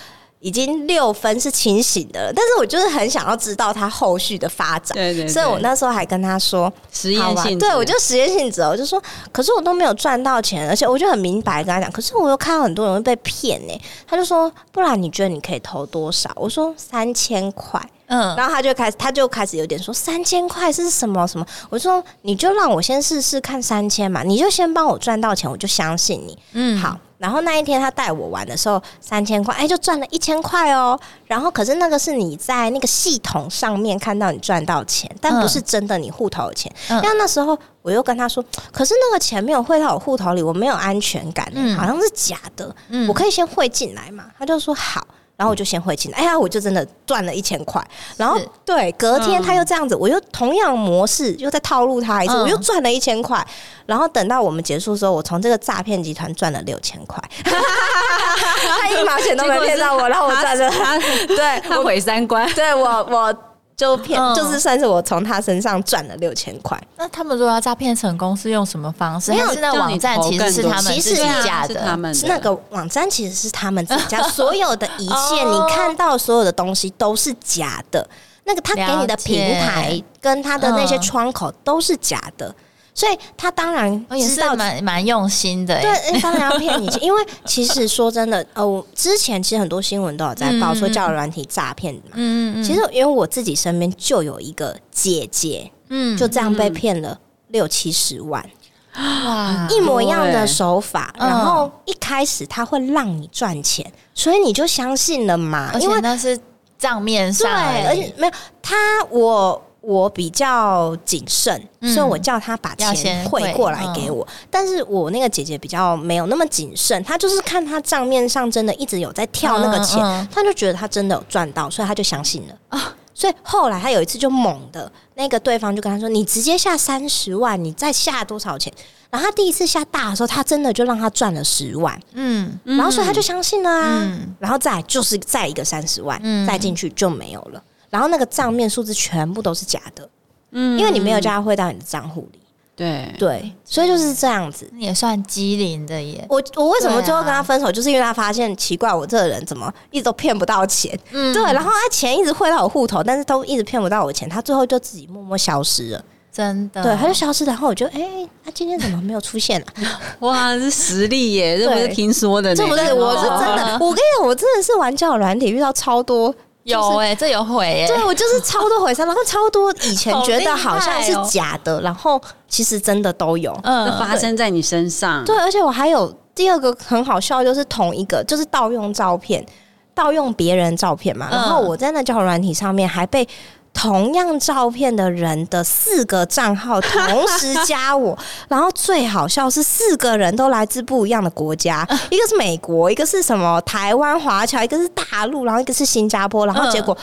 [0.46, 16.30] 已经六分是清醒的了，但是我就是很想要知道他后续的发展，对对对，所以我那时候还跟他说实验性质，对，我就实验性质，我就说，可是我都没有赚到钱，而且我就很明白跟他讲，可是我又看到很多人会被骗呢，他就说，不然你觉得你可以投多少？
[16.36, 21.46] 我说三千块，嗯，然后他就开始，他就开始有点说三千块是什么什么？
[21.72, 26.96] 我说你就让我先试试看三千嘛，你就先帮我赚到钱，我就相信你，嗯，好。
[27.18, 31.00] 然后那一天他带我玩的时候，三千块，哎，就赚了一千块哦。
[31.26, 36.72] 然后可是那个是你在那个系统上面看到你赚到钱，但不是真的你户头的钱。
[36.90, 42.76] 嗯、因为那时候我又跟他说，可是那个钱没有汇到我户头里，我没有安全感，嗯、好像是假的。
[42.90, 44.26] 嗯、我可以先汇进来嘛？
[44.38, 45.06] 他就说好。
[45.38, 47.86] 然后我就先汇进来，哎呀，我就真的赚了一千块。
[48.18, 53.46] 然后是对，隔天他又这样子，嗯、我又同样模式又在套路他一次，嗯、我又赚了一千块。
[53.86, 63.36] 然后等到我们结束的时候，我从这个诈骗集团赚了六千块， 他一毛钱都没骗到我，然后我赚了，他对他毁三观，对我我。
[63.78, 66.82] 就骗，嗯、就是算是我从他身上赚了六千块。
[66.98, 69.32] 那他们如果要诈骗成功，是用什么方式？
[69.32, 78.08] 没有，那网站其实是他们自己家的，他们的那个网站其实是他们自己家， 所有的一切你看到所有的东西都是假的。
[78.48, 82.54] 那个他给你的平台跟他的那些窗口都是假的。
[82.96, 97.20] 所以他当然知道蛮蛮用心的，对，当然要骗你， 因为其实说真的，哦，之前其实很多新闻都有在报说交友软体诈骗嘛，嗯嗯，其实因为我自己身边就有一个姐姐，嗯，就这样被骗了
[97.50, 98.50] 六七十万，
[98.96, 106.40] 哇，一模一样的手法，然后一开始他会让你赚钱，所以你就相信了嘛，而且那是
[106.80, 109.62] 账面上，对，而且没有他我。
[109.86, 114.26] 我比较谨慎，嗯、所以我叫他把钱汇过来给我。
[114.26, 120.00] 嗯、但是我那个姐姐比较没有那么谨慎，她就是看她账面上真的一直有在跳那个钱，
[120.32, 122.96] 她、就觉得她真的有赚到，所以她就相信了啊。
[123.14, 128.74] 所以后来她有一次就猛的，那个对方就跟她说：“你直接下三十万，你再下多少钱？”
[129.12, 134.00] 然后他第一次下大的时候，他真的就让他赚了十万，嗯，然后所以他就相信了啊。
[134.02, 137.64] 嗯、然后再就是再一个三十万，嗯、再进去就没有了。
[137.96, 140.10] 然后那个账面数字全部都是假的，
[140.52, 142.40] 嗯，因为你没有叫他汇到你的账户里，
[142.76, 143.16] 对。
[143.18, 146.26] 对，所以就是这样子，也算机灵的耶。
[146.28, 156.04] 我我为什么最后跟他分手，就是因为他发现奇怪，我这个人怎么一直都骗不到钱，嗯，对，然后他钱一直汇到我户头，但是都一直骗不到我钱，他最后就自己默默消失了。
[156.34, 159.72] 真的，对，他就消失，然后我就哎，他今天怎么没有出现啊？
[160.20, 163.78] 哇，是实力耶，这不是听说的，这不是，我是真的。
[163.80, 166.36] 我跟你讲，我真的是玩交友软体遇到超多，
[166.66, 175.24] 有哎，这有毁哎，对我就是超多毁三，然后超多以前觉得好像是假的，然后其实真的都有，嗯，发生在你身上。
[175.24, 179.46] 对，而且我还有第二个很好笑，就是同一个，就是盗用照片，
[179.94, 183.28] 盗用别人照片嘛，然后我在那交友软体上面还被。
[183.76, 188.18] 同样照片的人的四个账号同时加我，
[188.50, 196.98] 然后最好笑是四个人都来自不一样的国家，一个是美国，一个是什么台湾华侨，一个是大陆，然后一个是新加坡，然后结果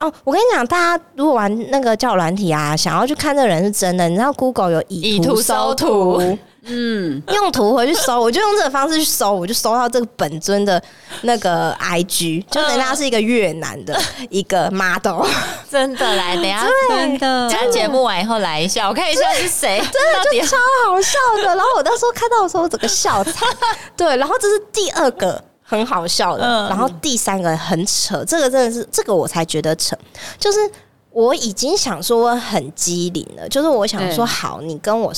[0.00, 6.38] 哦，我跟你讲，大家如果玩那个叫软体啊，想要去看这个人是真的，你知道 Google 有以图搜图。
[6.68, 10.82] 嗯，用图回去搜，我就用这个方式去搜，我就搜到这个本尊的
[11.22, 13.96] 那个 IG，就人家是一个越南的
[14.30, 15.24] 一个 model，
[15.70, 20.56] 真的来，等下真的，等下节目完以后来一下，我看一下是谁，真的 就超
[20.86, 21.54] 好笑的。
[21.54, 23.48] 然后我那时候看到的时候，我整个笑惨。
[23.96, 29.96] 对，然后这是第二个很好笑的，然后第三个很扯，这个真的是这个我才觉得扯，
[30.38, 30.58] 就是
[31.10, 35.12] 我已经想说我很机灵了，就是我想说好，你跟我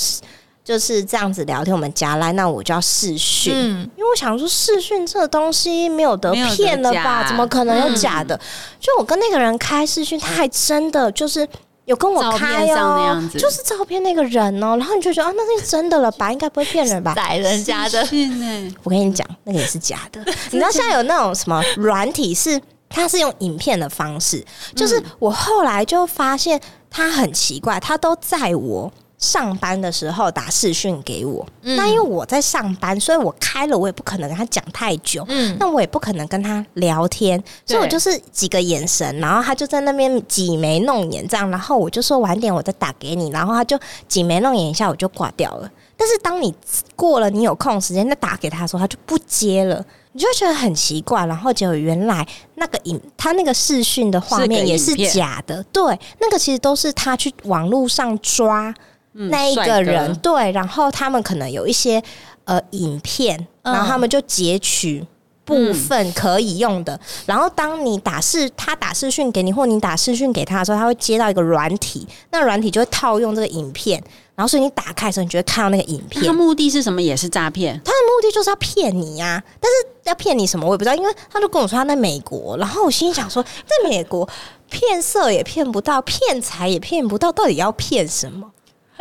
[0.69, 7.25] 就是这样子聊天，我们加来，那我就要试讯，嗯、因为我想说试讯这个东西没有得骗了吧？
[7.27, 8.35] 怎么可能有假的？
[8.35, 8.39] 嗯、
[8.79, 11.47] 就我跟那个人开视讯，他还真的就是
[11.85, 16.31] 有跟我开哦、喔，就是照片那个人哦、喔，然后你就觉得啊，那是真的了吧？
[16.31, 17.13] 应该不会骗人吧？
[17.17, 18.07] 宰人家的，
[18.85, 20.23] 我跟你讲，那个也是假的。
[20.51, 24.45] 你知道现在有那种什么软体是，它是用影片的方式，
[24.75, 26.61] 就是我后来就发现
[26.91, 28.93] 他很奇怪，他都在我。
[29.19, 45.69] 上班的时候打视讯给我，嗯、那因为我在上班，所以我开了，我也不可能跟他讲太久，嗯，那我也不可能跟他聊天，所以我就是几个眼神，然后他就在那边挤眉弄眼这样，然后我就说晚点我再打给你，然后他就挤眉弄眼一下，我就挂掉了。
[45.97, 46.55] 但是当你
[46.95, 58.73] 过了你有空时间再打给他的时候，他就不接了，你就会觉得很奇怪，然后结果原来那个影他那个视讯的画面也是假的，对，那个其实都是他去网络上抓。
[59.11, 62.01] 那一个人对，然后他们可能有一些
[62.45, 65.05] 呃影片，然后他们就截取
[65.43, 74.01] 部分可以用的，然后当你打视他打视讯给你，或你打视讯给他的时候，他会接到一个软体，那软体就会套用这个影片，
[74.35, 76.23] 然后所以你打开的时候，你就会看到那个影片。
[76.23, 77.01] 他目的是什么？
[77.01, 77.73] 也是诈骗？
[77.83, 84.29] 他的目的就是要骗你呀，但是要骗你什么我也不知道，因为他就跟我说他在美国，然后我心里想说，在美国
[84.69, 88.51] 骗色也骗不到，骗财也骗不到，到底要骗什么？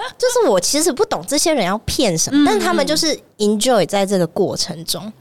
[0.17, 5.13] 就是我其实不懂这些人要骗什么，嗯、但是他们就是 enjoy 在这个过程中，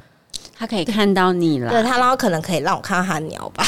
[0.58, 3.66] 他可以看到你了，对他，然后可能可以让我看到他的鸟吧，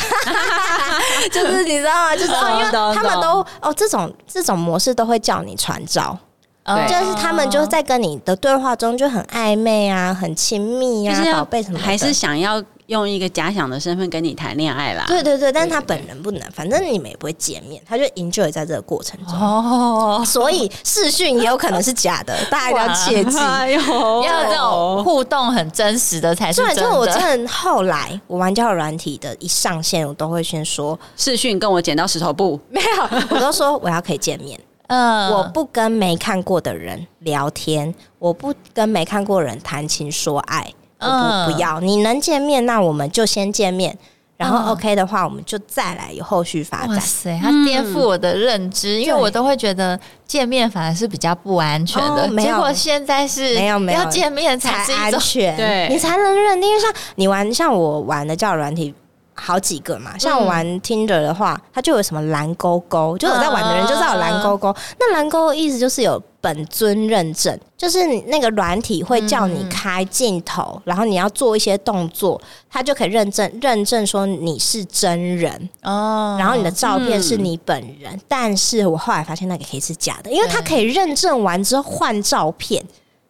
[1.31, 2.15] 就是你知道吗？
[2.15, 6.17] 就是因为他们都哦，这种这种模式都会叫你传照，
[6.65, 6.87] 对。
[6.87, 12.63] 就是他们就是在跟你的对话中就很暧昧啊，很亲密啊，宝贝什么，还是想要。
[12.89, 26.81] 用一个假想的身份跟你谈恋爱啦，对对对，但是他本人不能，反正你们也不会见面，他就 enjoy 在这个过程中，哦， 所以视讯也有可能是假的，大家要切记，要这种互动很真实的才是真的。
[26.81, 40.73] 就我真的后来我玩交友软体的一上线，我都会先说视讯跟我剪刀石头布，没有，我都说我要可以见面，嗯，我不跟没看过的人聊天，我不跟没看过的人谈情说爱。
[40.99, 43.97] 不不要，你能见面，那我们就先见面，
[44.37, 46.89] 然后 OK 的话，我们就再来有后续发展。
[46.89, 53.99] 哇塞，他颠覆我的认知，因为我都会觉得见面反而是比较不安全的，结果现在是没有没有。
[53.99, 56.69] 要见面才安全，对，你才能认定。
[56.69, 58.93] 因为像你玩，像我玩的交友软体。
[59.41, 64.75] 好几个嘛，像我玩 Tinder 的话，它就有什么蓝勾勾，就有在玩的人就知道有蓝勾勾。
[64.99, 76.37] 那蓝勾勾意思就是有本尊认证，就是你那个软体会叫你开镜头，然后你要做一些动作，它就可以认证认证说你是真人哦。
[76.39, 82.83] 然后你的照片是你本人，但是我后来发现那个可以是假的，因为它可以认证完之后换照片，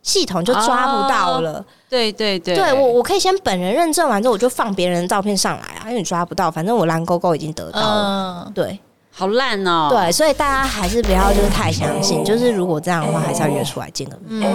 [0.04, 1.66] 系统就抓不到了。
[1.90, 8.46] 对对对，对我我可以先本人认证完之后，我就放别人的照片上来啊，因为你抓不到，反正我蓝勾勾已经得到了。
[8.46, 8.80] 嗯、对，
[9.20, 9.90] 好烂哦。
[9.92, 14.50] 对所以大家还是不要就是太相信就是如果这样的话还是要约出来见个面。